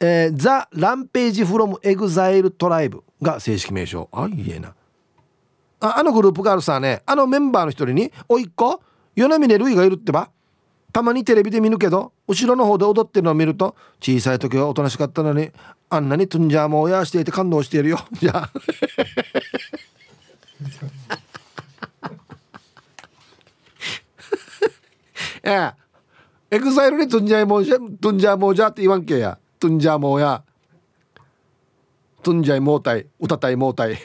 [0.01, 3.05] えー、 THE RAMPAGE from EXILE TRIBE。
[3.21, 4.09] が正式名称。
[4.11, 4.73] あいいえな。
[5.79, 7.01] ああのグループがあるさね。
[7.05, 8.81] あのメンバーの一人に「おいっ子？
[9.15, 10.29] 与那嶺るいがいるってば？
[10.93, 15.51] たまにテレビで見るけど後ろの方で踊ってるのを見ると小さい時はおとなしかったのに
[15.89, 17.99] あんなにトゥンジャーも親していて感動しているよ。
[18.13, 18.49] じゃあ。
[25.43, 25.49] え
[26.51, 26.55] え。
[26.55, 29.39] エグザイルにトゥンジャーもじゃトゥンジャーもじゃって言わんけや。
[29.59, 30.43] トゥンジャーもや。
[32.21, 33.97] トゥンジャーもうたい歌たいもうたい。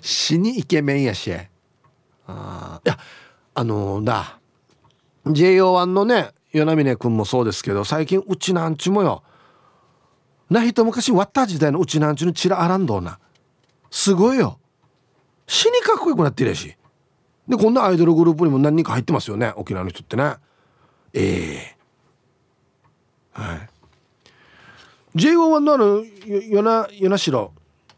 [0.00, 1.32] 死にイケメンやし。
[2.26, 2.98] あいや
[3.54, 4.38] あのー、だ
[5.26, 9.22] JO1 のね与那嶺君もそうですけど最近うちなんちもよ
[10.50, 13.18] なひと昔割った時代のうちなんちのチラアランドな。
[13.90, 14.58] すごいよ。
[15.46, 16.76] 死にかっこよくなってるやし。
[17.48, 20.34] でこんなアイドルグループにも何人か入ってますよね沖縄の人ってね。
[21.14, 21.76] ええ。
[23.34, 23.75] ー、はい。
[25.16, 27.52] JO1 のあの与那与那城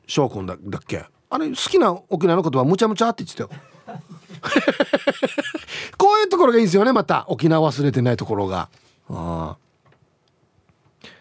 [0.06, 1.04] 翔くんだだっけ？
[1.30, 3.50] あれ好きな沖縄の言葉むちゃむちゃって言ってたよ。
[5.98, 7.24] こういうところがいいんですよねまた。
[7.28, 8.68] 沖縄忘れてないところが。
[9.10, 9.56] あ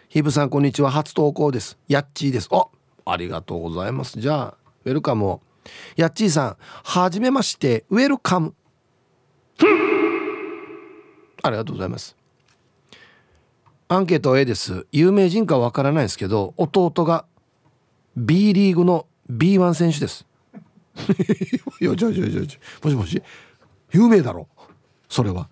[0.08, 0.90] ヒブさんこんにちは。
[0.90, 1.76] 初投稿です。
[1.88, 2.48] やっちーです。
[2.52, 2.66] あ
[3.04, 4.18] ありがとうございます。
[4.20, 5.40] じゃあウェルカムを。
[5.96, 7.84] やっちーさんはじめまして。
[7.90, 8.54] ウェルカム。
[11.42, 12.16] ありがとうございます。
[13.90, 14.86] アンケート A です。
[14.92, 17.24] 有名人かわからないですけど弟が
[18.16, 20.26] B リーグの B1 選手です。
[21.80, 23.22] いやじゃじゃじゃじゃもしもし？
[23.92, 24.46] 有名だろ？
[25.08, 25.48] それは。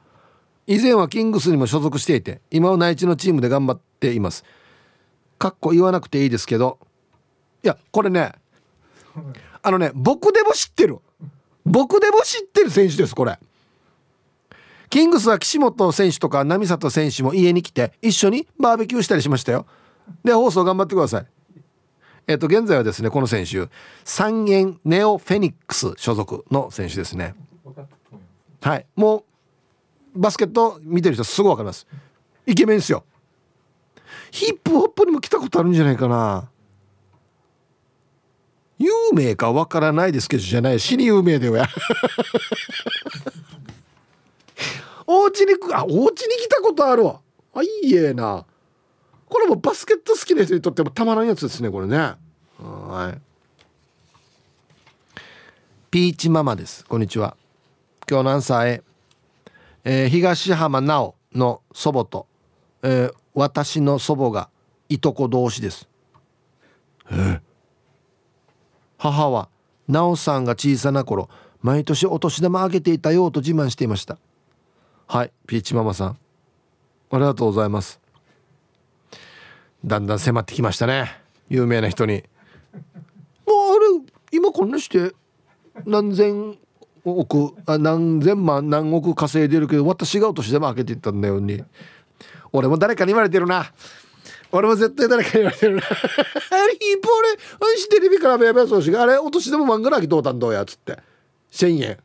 [0.66, 4.44] 以前はキングスにも所属していて今は内地のチームで頑張っています。
[5.38, 6.78] かっこ言わなくていいですけど
[7.62, 8.32] いやこれね
[9.62, 10.98] あのね僕でも知ってる。
[11.64, 13.38] 僕でも知ってる選手ですこれ。
[14.88, 19.66] キングスは岸本選手とか波里選手も家に来て一緒にバーベキューしたりしましたよ。
[20.24, 21.26] で放送頑張ってください。
[22.28, 23.68] えっと現在はですねこの選手
[24.04, 27.34] 三円ネオフェニックス所属の選手ですね。
[28.60, 28.86] はい。
[28.96, 29.24] も
[30.14, 31.86] うバスケット見てる人すぐ分かります。
[32.46, 33.04] イケメンですよ。
[34.30, 36.48] ヒップホップにも来たことあるんじゃないかな。
[38.78, 40.80] 有名かわからないですけどじゃない。
[40.80, 41.68] 死に有名だよや
[45.06, 47.20] お家にあお家に来たことあるわ。
[47.54, 48.44] あいいえな。
[49.28, 52.14] これもバスケット好きな人にとってもたまらんやつですねこれね。
[52.58, 53.20] はい。
[55.90, 56.84] ピーチママです。
[56.84, 57.36] こんにちは。
[58.08, 58.82] 今日のアンサーへ、
[59.84, 62.26] えー、東浜直の祖母と、
[62.82, 64.48] えー、私の祖母が
[64.88, 65.88] いとこ同士です。
[67.10, 67.40] え
[68.98, 69.48] 母は
[69.88, 71.28] 直さんが小さな頃
[71.62, 74.18] 毎年お年玉あげていたよと自慢していました。
[75.08, 76.08] はいピーチママさん。
[76.08, 76.16] あ
[77.12, 78.00] りがとうございます。
[79.84, 81.12] だんだん迫ってきましたね。
[81.48, 82.24] 有名な人に。
[83.46, 85.12] もうあれ今こんなして
[85.84, 86.58] 何千
[87.04, 91.62] 億あ何千万何億稼いでるけど私がお年玉開けていったんだよに。
[92.52, 93.72] 俺も誰かに言われてるな。
[94.50, 95.82] 俺も絶対誰かに言われてるな。
[95.86, 97.28] あれ一方俺
[97.74, 100.98] あしテレビからべやべやそうしあれお年玉漫画らきどうたんどうやっつって。
[101.52, 101.98] 1000円。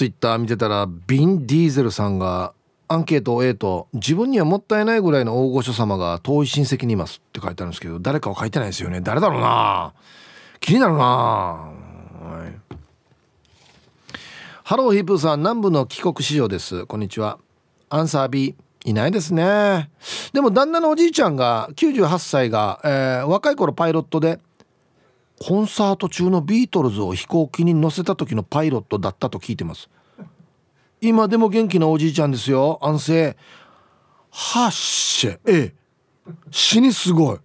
[0.00, 2.54] ツイッター見てたらビン・ディーゼルさんが
[2.88, 9.02] アンケートを A と自分にはもったいないぐらいの大御所様が遠い親戚にいますって書いてあるんですけど誰かは書いてないですよね。
[9.02, 9.92] 誰だろうな。
[10.58, 11.70] 気になるな、は
[12.50, 12.74] い、
[14.64, 16.86] ハローヒープーさん南部の帰国子女です。
[16.86, 17.38] こんにちは。
[17.90, 19.90] アンサー B いないですね。
[20.32, 24.40] でも旦那のおじいちゃんが98歳が、えー、若い頃パイロットで
[25.42, 29.88] コンサート中のビートルズを飛行機に乗せた時のパイロットだったと聞いてます。
[31.00, 32.78] 今でも元気なおじいちゃんですよ。
[32.82, 33.36] 安静。
[34.30, 35.38] はっしゃ。
[35.46, 35.74] ええ。
[36.50, 37.38] 死にすごい。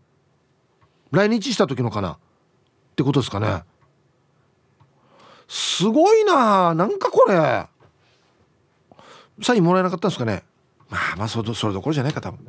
[1.12, 2.12] 来日した時のかな？
[2.12, 2.18] っ
[2.98, 3.64] てことですかね。
[5.48, 6.76] すごいな。
[6.76, 7.66] なんかこれ。
[9.42, 10.44] サインもらえなかったんですかね？
[10.90, 12.46] まあまあそれそれどころじゃないか多分。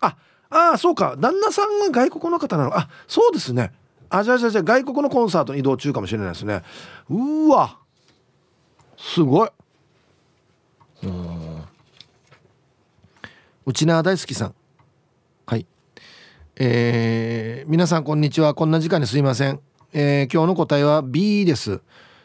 [0.00, 0.16] あ
[0.50, 1.14] あそうか。
[1.16, 2.76] 旦那さんが外国の方なの。
[2.76, 3.72] あそうですね。
[4.10, 6.62] あじゃあじゃあじゃあ外国のコンサートに移動中かもしれないですね。
[7.10, 7.78] うわ。
[8.96, 9.48] すごい。
[11.02, 11.62] うん。
[13.66, 14.54] 内縄大好きさん。
[15.46, 15.66] はい。
[16.56, 18.54] えー、皆さんこんにちは。
[18.54, 19.60] こんな時間にすいません、
[19.92, 21.80] えー、今日の答えは B です。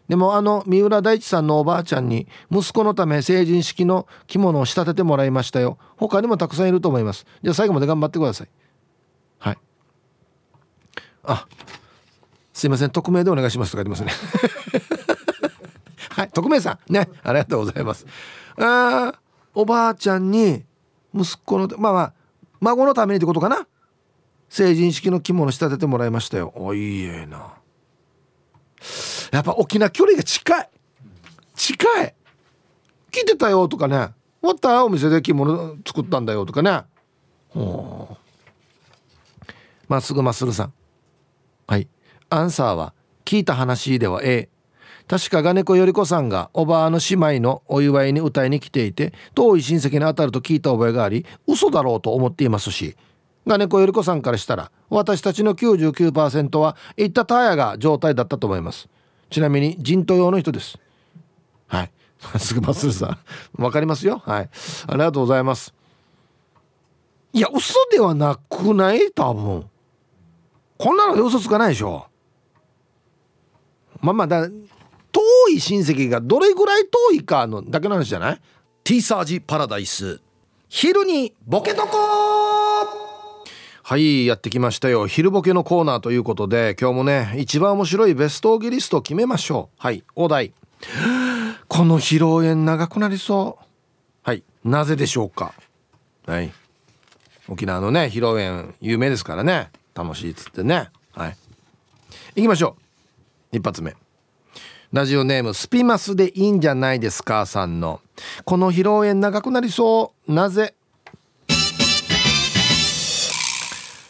[0.08, 5.78] でもあの三浦大知さんのおばあちゃんに息子のため成人式の着物を仕立ててもらいましたよ。
[5.98, 7.26] 他にもたくさんいると思います。
[7.44, 8.50] じゃあ最後まで頑張ってください。
[11.24, 11.48] あ
[12.54, 14.90] すいません匿名でお願いしますとか言ってますね。
[16.10, 16.30] はい。
[16.30, 16.94] 匿名さん。
[16.94, 17.08] ね。
[17.24, 18.06] ありがとうございます。
[18.58, 19.14] あ
[19.54, 20.66] おばあちゃんに
[21.14, 22.14] 息子のまあまあ
[22.60, 23.66] 孫のためにってことかな？
[24.50, 26.52] 成人式の着物仕立ててもらいましたよ。
[26.56, 27.54] おいいえな。
[29.32, 30.70] やっぱ沖縄距離が近い。
[31.56, 32.16] 近い。
[33.12, 34.10] 来てたよとかね。
[34.42, 36.82] 終わったお店で着物作ったんだよとかね。
[37.50, 38.18] ほ
[39.88, 40.74] まっすぐまっすぐさん
[41.70, 41.88] はい。
[42.32, 42.96] アンサーは
[43.26, 44.50] 聞いた話では A
[45.08, 52.96] 確か金子より子さんがおばあの姉妹のお祝いに歌いに来ていて遠い親戚に当たると聞いた覚えがあり嘘だろうと思っていますし
[53.48, 58.90] 金子より子さんからしたら私たちの99%は行ったタヤが状態だったと思います。
[59.30, 60.80] ちなみに人頭用の人です。
[61.68, 61.92] はい。
[62.40, 63.20] すぐマスルさ
[63.58, 64.24] んわかりますよ。
[64.26, 64.50] はい。
[64.88, 65.72] ありがとうございます。
[67.34, 69.12] いや嘘ではなくない？
[69.12, 69.66] 多分。
[70.80, 72.08] こんなので嘘つかないでしょ。
[74.02, 74.54] まあまあだ遠
[75.52, 78.42] い親戚がどれぐらい遠いかのだけの話じゃない？
[78.86, 80.22] ティーサージパラダイス。
[80.70, 81.98] 昼にボケとこ
[83.84, 85.06] はいやってきましたよ。
[85.08, 89.76] 昼ボケのコーナーということで今日もね一番面白いベストオギリストを決めましょう。
[89.78, 90.54] はいお題。
[91.68, 93.66] この披露宴長くなりそう。
[94.24, 95.54] はいなぜでしょうか。
[96.26, 96.54] はい。
[97.50, 99.72] 沖縄のね披露宴有名ですからね。
[100.02, 100.90] 楽しいっつってね。
[101.12, 101.38] はい。
[102.36, 102.78] 行きましょ
[103.52, 103.58] う。
[103.58, 103.96] 一発目。
[104.94, 108.00] ラジオネームスピマスでいいんじゃないですかさんの。
[108.46, 110.34] この披露宴長くなりそう。
[110.34, 110.74] なぜ？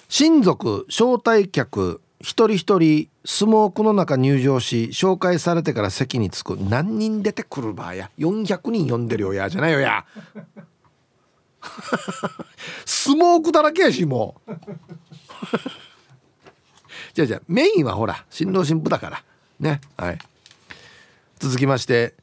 [0.10, 6.58] 親族招待客一人一人スモークの中入場し紹介されてから席に着く。
[6.58, 10.06] 何人出てくる場合や400人呼んでるよやじゃないよや。
[12.86, 14.52] スモークだらけやしもう。
[17.14, 19.24] じゃあじゃあメインはほら新郎新婦だから。
[19.60, 20.20] ねはい。
[21.40, 22.16] 続きまして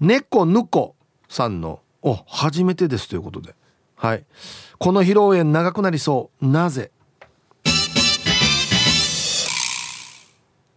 [0.00, 0.94] 猫ぬこ
[1.28, 3.54] さんの「お初めてです」ということで。
[3.96, 4.24] はい。
[4.78, 6.46] この披露宴長くなりそう。
[6.46, 6.90] なぜ？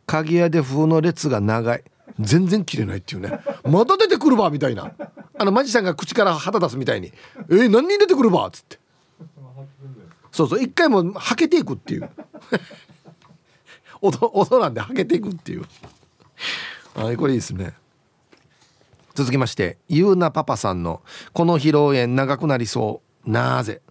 [0.05, 1.83] 鍵屋で風の列が長い。
[2.19, 3.39] 全然切れないっていうね。
[3.63, 4.91] また出てくるばみたいな。
[5.39, 7.13] あのマジシャンが口から肌出すみたいに
[7.49, 8.77] 「えー、何人出てくるば」っつって。
[10.33, 12.09] そうそう一回もはけていくっていう。
[14.01, 15.65] 音音なんではけていくっていう。
[16.93, 17.73] はいこれいいですね。
[19.15, 23.31] 続きましてゆうなパパさんの「この披露宴長くなりそう。
[23.31, 23.81] なぜ?」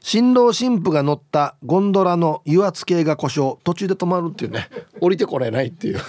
[0.00, 3.56] 新郎新婦が乗ったゴンドラの油圧計が故障。
[3.64, 4.68] 途中で止まるっていうね。
[5.00, 6.00] 降りてこれないっていう。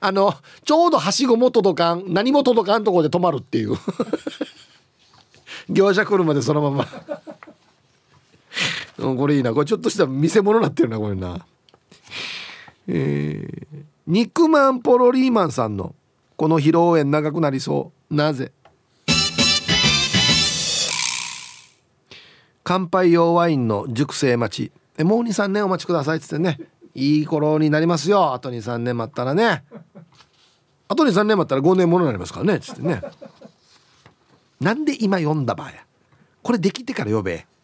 [0.00, 0.34] あの
[0.64, 3.74] ちょうどはしごも届かん何も届かんとこで止まるっていう。
[5.68, 6.86] 業者来るまでそのまま。
[8.98, 9.52] うんこれいいな。
[9.52, 11.44] これちょっとした見せ物になってるなこれな。
[12.86, 15.94] えー、肉まんポロリーマンさんの
[16.36, 18.14] この披露宴長くなりそう。
[18.14, 18.52] なぜ？
[22.64, 24.72] 乾杯用ワインの熟成待ち。
[24.98, 26.58] えもう23年お待ちくださいっつってね。
[26.98, 28.34] いい頃になりますよ。
[28.34, 29.62] あと23年待ったらね。
[30.88, 32.56] あと23年待ったら5年ものになりますからね。
[32.56, 33.00] っつってね。
[34.60, 35.84] なんで今読んだ場合や。
[36.42, 37.46] これできてから呼べ。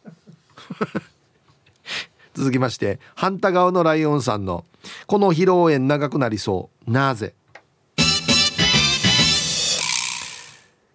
[2.34, 4.64] 続きまして反対側のライオンさんの
[5.06, 6.90] 「この披露宴長くなりそう。
[6.90, 7.34] なぜ?」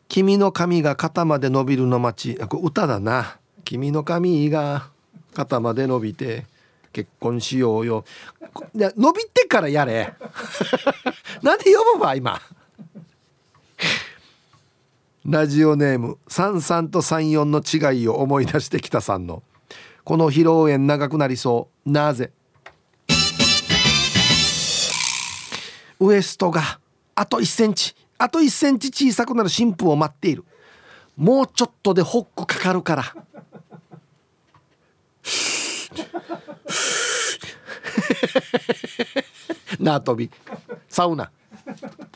[0.08, 2.42] 君の髪が肩まで伸びるの待ち。
[2.42, 3.38] あこれ歌だな。
[3.64, 4.88] 君の髪が
[5.34, 6.46] 肩まで伸びて。
[6.92, 8.06] 結婚しようよ。
[8.74, 10.14] 伸びてからやれ。
[11.42, 12.42] なんで呼ぶわ今？
[15.26, 19.44] ラジオネーム33と34の違いを思い出してきたさんの。
[20.04, 21.92] この披露宴長くなりそう。
[21.92, 22.32] なぜ？
[26.00, 26.80] ウエストが
[27.14, 27.94] あと1センチ。
[28.18, 30.44] あと1センチ小さくなる新婦を待っている。
[31.16, 33.04] もうちょっとでホックかかるから。
[39.80, 40.30] 縄跳び。
[40.88, 41.32] サウナ。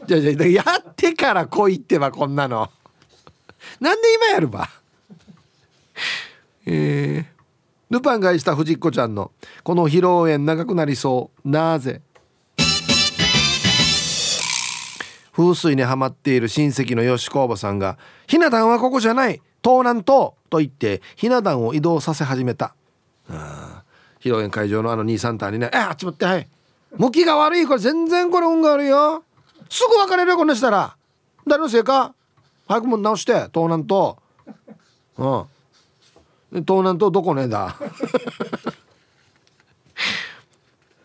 [0.05, 2.69] じゃじゃやってから来いってばこんなの。
[3.80, 4.69] なんで今やるば？
[6.65, 7.26] えー、
[7.89, 9.32] ルパンがした藤子ちゃんの
[9.63, 11.49] この披露宴長くなりそう。
[11.49, 12.01] なぜ？
[15.32, 17.97] 風水にはまっている親戚の吉子おばさんが
[18.28, 19.41] 「ひな壇はここじゃない。
[19.63, 22.76] 東南東」と言ってひな壇を移動させ始めた。
[23.30, 23.84] あ
[24.19, 26.47] 披露宴会場のあの兄さんたにね「えあっち待ってはい。
[26.97, 27.65] 向きが悪い。
[27.65, 29.24] これ全然これ運が悪いよ。
[29.69, 30.95] すぐ別れるよこんなしたら。
[31.47, 32.13] 誰のせいか?
[32.67, 34.15] 早くも直して東南東
[35.17, 35.45] うん。
[36.61, 37.76] 東南東どこねだ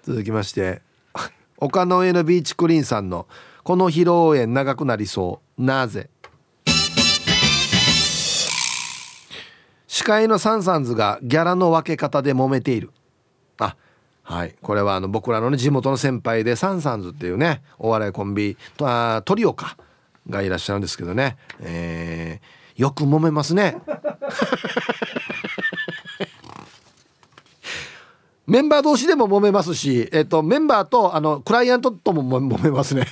[0.04, 0.82] 続きまして
[1.58, 3.26] 丘の上のビーチクリーンさんの
[3.64, 5.62] この披露宴長くなりそう。
[5.62, 6.08] なぜ?
[9.98, 12.92] 司会のサンサンズがギャラの分け方で揉めている。
[13.58, 13.74] あ
[14.22, 14.54] はい。
[14.62, 19.76] これはあの僕らの、ね、地元の先輩でサンサンズっていうねお笑いコンビあトリオか
[20.30, 23.76] がいらっしゃるんですけどね、えー、よく揉めますね。
[28.46, 33.04] メンバー同士でも揉めますし、えっと、メンバーとあのクライアントとも揉めますね。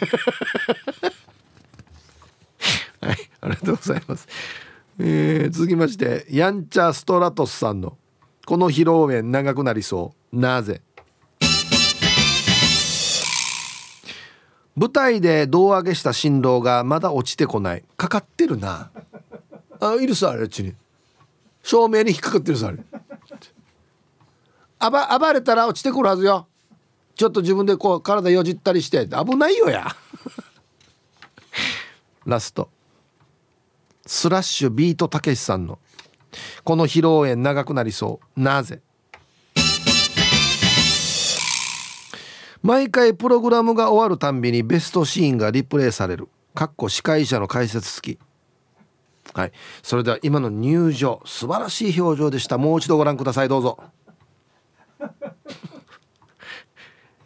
[3.03, 3.16] はい。
[3.41, 4.28] ありがとうございます、
[4.99, 7.99] えー、続きましてヤンチャストラトスさんの
[8.47, 10.39] 「この披露宴長くなりそう。
[10.39, 10.81] なぜ?」
[14.77, 17.85] 舞台で胴上げした新郎がまだ落ちてこない。
[17.97, 18.91] かかってるな。
[19.81, 20.75] あいるさあれっちに。
[21.63, 22.79] 照明に引っかかってるさあれ。
[24.79, 26.47] 暴暴れたら落ちてくるはずよ。
[27.15, 29.07] ちょっと自分でこう体よじったりして。
[29.07, 29.97] 危ないよや。
[32.27, 32.69] ラスト。
[34.07, 35.79] スラッシュビートたけしさんの
[36.65, 38.41] 「この披露宴長くなりそう。
[38.41, 38.81] なぜ?」
[42.63, 46.29] 毎回プログラムが終わるたんびにベストシーンがリプレイされる。
[46.55, 48.19] かっこ司会者の解説付き。
[49.35, 49.53] はい。
[49.83, 51.21] それでは今の入場。
[51.25, 52.59] 素晴らしい表情でした。
[52.59, 53.49] もう一度ご覧ください。
[53.49, 53.79] どうぞ。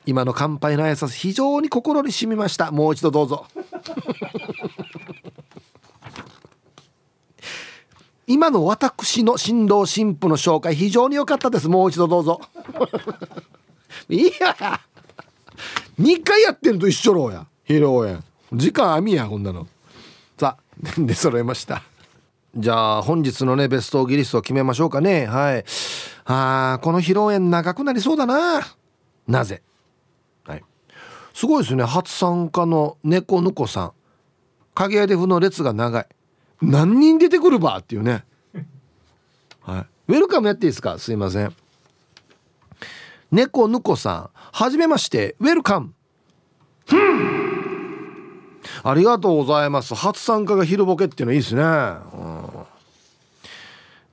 [0.05, 2.71] 今の乾杯の挨拶非常に心に染みました。
[2.71, 3.47] もう一度どうぞ。
[8.31, 11.69] 今の私の新郎新婦の紹介非常に良かったです。
[11.69, 12.41] もう一度どうぞ。
[14.09, 14.81] いや
[15.99, 17.45] 2回やってると一緒ろうや。
[17.67, 18.23] 披露宴。
[18.53, 19.67] 時間網やこんなの。
[20.39, 20.63] さあ
[20.97, 21.83] で揃えました。
[22.57, 25.27] じゃあ本日のねベストギリストを決めましょうかね。
[25.27, 25.65] はい。
[26.27, 28.61] あこの披露宴長くなりそうだな。
[29.27, 29.61] なぜ？
[30.45, 30.63] はい。
[31.35, 31.83] すごいですね。
[31.83, 33.93] 初参加の猫ぬこさん。
[34.75, 36.07] 影屋でふの列が長い
[36.61, 38.25] 何人出てくるばっていうね。
[39.63, 40.13] はい。
[40.13, 40.99] ウェルカムやっていいですか？
[40.99, 41.55] すいません。
[43.31, 44.31] 猫ぬこさん。
[44.35, 45.37] はじめまして。
[45.39, 45.95] ウェルカム。
[48.83, 49.95] ありがとうございます。
[49.95, 51.67] 初参加が昼ボケっていうのいいですね、う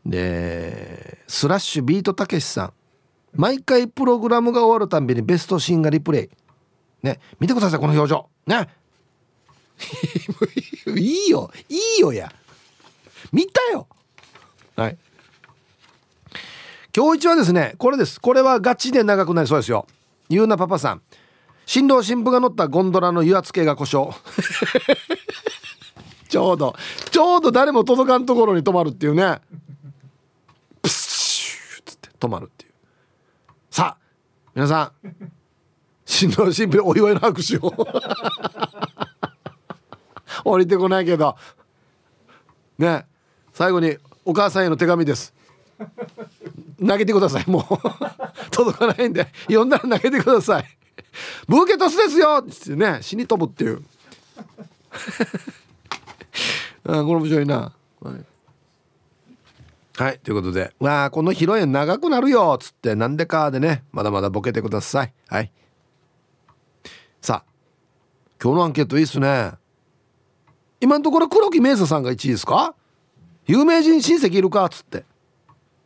[0.08, 2.74] ん、でスラッシュビートたけしさん。
[3.34, 6.30] 毎回プログラムが終わるたんびにベストシーンがリプレイ。
[7.04, 7.20] ね。
[7.40, 8.30] 見てくださいこの表情。
[8.46, 8.68] ね。
[10.98, 11.52] いいよ。
[11.70, 12.32] いいよや。
[13.32, 13.88] 見たよ。
[14.76, 14.98] はい。
[16.96, 18.20] 今日一はですねこれです。
[18.20, 19.88] これはガチで長くなりそうですよ。
[20.30, 21.02] ゆうなパパさん。
[21.66, 24.12] 新郎新婦が乗ったゴンドラの油圧系が故障。
[26.30, 26.76] ちょうど。
[27.12, 29.40] ちょうど誰も届かんところに止まるっていうね。
[30.82, 32.72] プシューつって止まるっていう。
[33.70, 34.04] さあ
[34.56, 35.32] 皆さん。
[36.06, 37.74] 新郎新婦お祝いの拍手を。
[40.44, 41.36] 降りてこないけど。
[42.78, 43.06] ね。
[43.54, 45.34] 最後にお母さんへの手紙です。
[46.80, 47.64] 投げてくださいもう。
[48.52, 49.28] 届かないんで。
[49.48, 50.66] 呼んだら投げてください。
[51.48, 52.44] ブーケトスですよ！
[52.48, 53.84] ってね死に飛ぶっていう。
[56.86, 57.74] あこれ面白いな。
[58.02, 58.26] はい、
[59.98, 65.14] はい、ということで「わあこの披露宴長くなるよ」っつってなんでかでねまだまだボケてください。
[65.28, 65.52] はい。
[67.22, 67.52] さあ
[68.42, 69.54] 今日のアンケートいいっすね。
[70.80, 72.76] 今のところ黒木メイサさんが1位ですか？
[73.46, 75.06] 有名人親戚いるかっつって。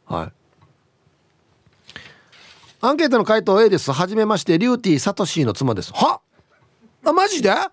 [0.06, 0.32] はい。
[2.82, 3.92] アンケートの回答 A です。
[3.92, 5.94] はじめましてリューティーサトシーの妻です。
[5.94, 6.20] は？
[7.06, 7.52] あマジで？
[7.52, 7.72] あ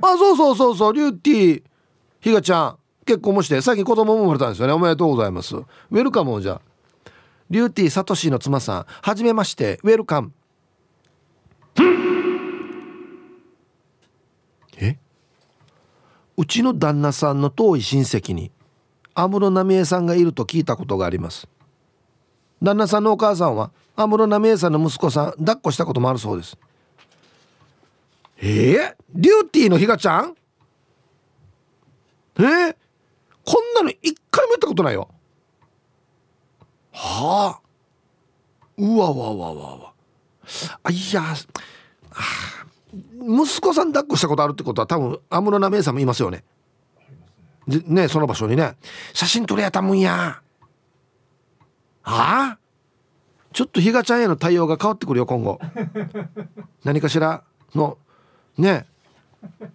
[0.00, 0.92] そうそうそうそう。
[0.92, 1.62] リューティー
[2.20, 4.74] ひがちゃん結婚もして最近子供も生まれたんですよね。
[4.74, 5.56] おめでとうございます。
[5.56, 6.60] ウェルカムじゃ
[7.48, 9.80] リューティーサトシーの妻さんはじめまして。
[9.82, 10.32] ウェルカム。
[14.76, 14.98] え？
[16.36, 18.50] うちの旦那さんの遠い親戚に
[19.14, 21.48] 安室奈美恵さんがいると聞いたことがあります。
[22.62, 26.56] 旦那さんのお母さんは安室奈美恵さんの息子さん抱っこしたこともあるそうです。
[28.38, 30.34] えー、リューティーのひがちゃん？
[32.38, 32.76] えー、
[33.44, 35.08] こんなの一回もやったことないよ。
[36.92, 37.60] はあ。
[38.78, 39.92] うわわわわわ。
[40.82, 41.34] あいやあ
[42.92, 46.44] 息子さん抱っこしたことあるってことは多分安室奈美恵さんもいますよね。
[47.66, 48.76] ねその場所にね。
[49.12, 50.40] 写真撮れやたもんや。
[52.02, 52.58] ああ？
[53.52, 55.60] ちょっと比嘉ちゃんへの対応が変わってくるよ今後。
[56.84, 57.42] 何かしら？
[57.74, 57.98] の
[58.58, 58.86] ね。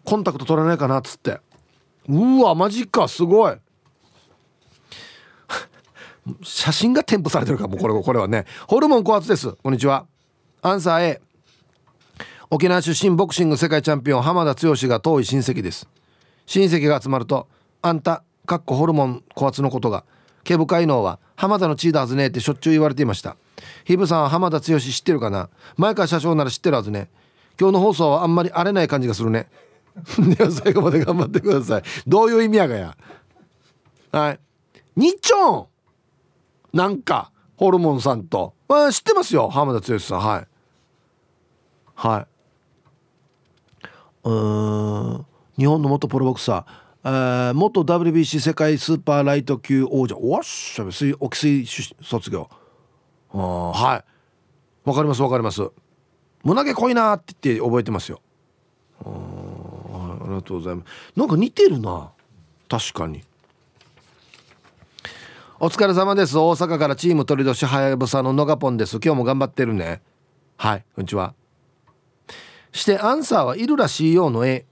[0.04, 1.40] コンタクト取らないかなっつって。
[2.08, 3.56] うわマジかすごい。
[6.44, 8.46] 写真が添付されてるかもうこれこれはね。
[8.68, 9.52] ホルモン高圧です。
[9.64, 10.06] こんにちは。
[10.62, 11.22] アンサー A
[12.52, 15.88] 沖縄出身ボクシング世界チャンピオン浜田剛が遠い親戚です。
[16.46, 17.48] 親戚が集まると
[17.82, 20.06] あんたかっこホルモン高圧のことが
[20.44, 23.36] 毛深いのは浜田の地位だはずねってしょっちゅう言われていました。
[23.84, 25.50] ヒブさんは浜田剛知ってるかな？
[25.76, 27.10] 前川社長なら知ってるはずね。
[27.60, 29.48] 今日の放送はあんまり荒れない感じがするね。
[30.38, 31.84] では最後まで頑張ってください。
[32.06, 32.98] どういう意味やがや。
[34.12, 34.40] はい。
[34.96, 35.68] 日朝
[36.74, 40.20] なんかホルモンさんと、まあ、知ってますよ浜田剛さん。
[40.20, 40.48] はい。
[41.96, 42.35] はい。
[44.26, 50.16] 日本の元プロボクサー、えー、元 WBC 世界スーパーライト級王者。
[50.18, 51.66] おっしゃ水沖水
[52.02, 52.50] 卒業。
[53.32, 54.04] あは
[54.86, 54.90] い。
[54.90, 55.70] わかりますわかります。
[56.44, 58.20] 胸毛濃いなって言って覚えてますよ。
[59.04, 59.10] あ
[60.24, 61.20] ありがとうございます。
[61.20, 62.10] なんか似てるな。
[62.68, 63.24] 確かに。
[65.60, 66.36] お疲れ様です。
[66.36, 69.00] 大阪からチーム鳥年はやぶさののがぽんです。
[69.04, 70.02] 今日も頑張ってるね。
[70.58, 71.36] はいこんにちは。
[72.76, 74.66] してアンサーはいるらしいようの絵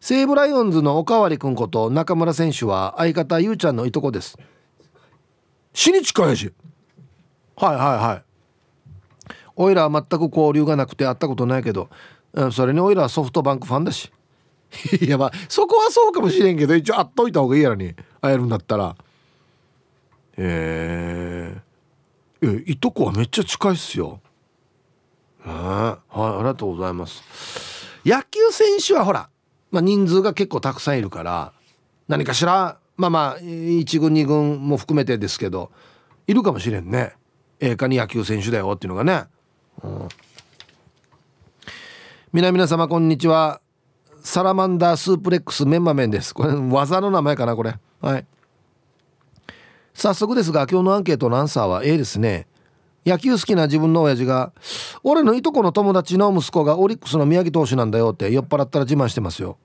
[0.00, 4.38] 西武ライオンズのおかわりくんこと中村選手は相方ゆうちゃんのいとこです。
[5.74, 6.52] 死に近いし。
[7.56, 9.34] はいはいはい。
[9.56, 11.90] おいらは全く交流がなくて会ったことないけど
[12.50, 14.10] それにおいらはソフトバンクファンだし。
[15.00, 18.96] いやまあそこはそうかもしれんけど一応会っといた方がいいやらに会えるんだったら。
[20.36, 21.54] へ
[22.42, 24.20] えー、いとこはめっちゃ近いっすよ。
[25.44, 26.18] はい。
[26.18, 27.22] ありがとうございます。
[28.04, 29.28] 野球選手はほら、
[29.70, 31.52] まあ、人数が結構たくさんいるから
[32.08, 35.70] 何かしらまあまあ1軍2軍も含めてですけど
[36.26, 37.14] いるかもしれんね。
[37.60, 39.24] ええかに野球選手だよっていうのがね、
[39.82, 40.08] うん、
[42.32, 43.60] 皆々様こんにちは。
[44.22, 46.34] サラマンダースープレックスメンマメンです。
[46.34, 47.74] これ技の名前かなこれ。
[48.00, 48.26] はい。
[49.94, 52.46] 早速ですが今日のアンケートのアンサーは A ですね。
[53.06, 54.52] 野球好きな自分の親父が
[55.02, 59.58] 俺のいとこの友達の息子がオリックスの宮城投手なんだよって酔っ払ったら自慢してますよ。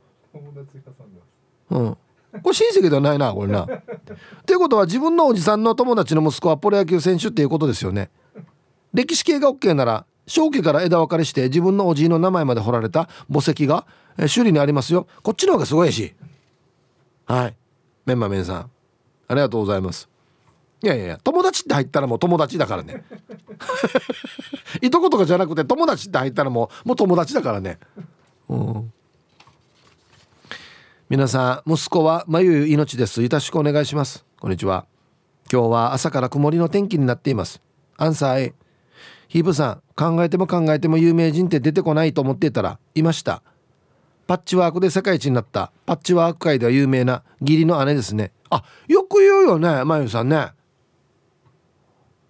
[1.69, 1.97] うん。
[2.41, 3.63] これ親戚ではないなこれな。
[3.63, 3.67] っ
[4.45, 8.09] ていうことは自分のおじさんの友達の息子はプロ野球選手っていうことですよね。
[8.93, 13.85] 歴史系が OK なら正家から枝分かれして自分のおじいの名前まで彫られた墓石が
[14.17, 15.07] 首里にありますよ。
[15.23, 16.13] こっちの方がすごいし。
[17.25, 17.55] はい。
[18.05, 18.71] メンマメンさん
[19.27, 20.07] ありがとうございます
[20.85, 23.03] いやいや友達って入ったらもう友達だからね。
[24.83, 27.79] いとことかじゃなくて友達って入ったらもうもう友達だからね。
[28.47, 28.93] うん。
[31.09, 33.23] 皆さん息子は眉命です。
[33.23, 34.25] よろしくお願いします。
[34.39, 34.85] こんにちは。
[35.51, 37.63] 今日は朝から曇りの天気になっています。
[37.97, 38.53] アンサー A
[39.27, 43.41] ヒープさん考えても考えても有名人って出てこないと思っていたらいました。
[44.27, 45.71] パッチワークで世界一になった。
[45.87, 48.31] パッチワーク界では有名な義理の姉ですね。
[48.51, 50.49] あよく言うよねまゆさんね。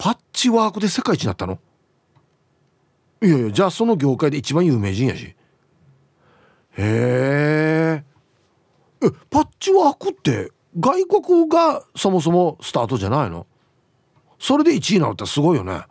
[0.05, 1.57] パッチワークで世界一になったの？
[3.23, 5.35] いやいやじゃあその業界で一番有名人やし。
[6.77, 8.03] へ
[9.01, 13.47] えパッチワークって外国がそもそもスタートじゃないの？
[14.37, 15.71] それで1位になるってすごいよね。
[15.71, 15.87] はい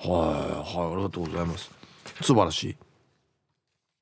[0.00, 1.70] はいありがとうございます。
[2.20, 2.76] 素晴らしい。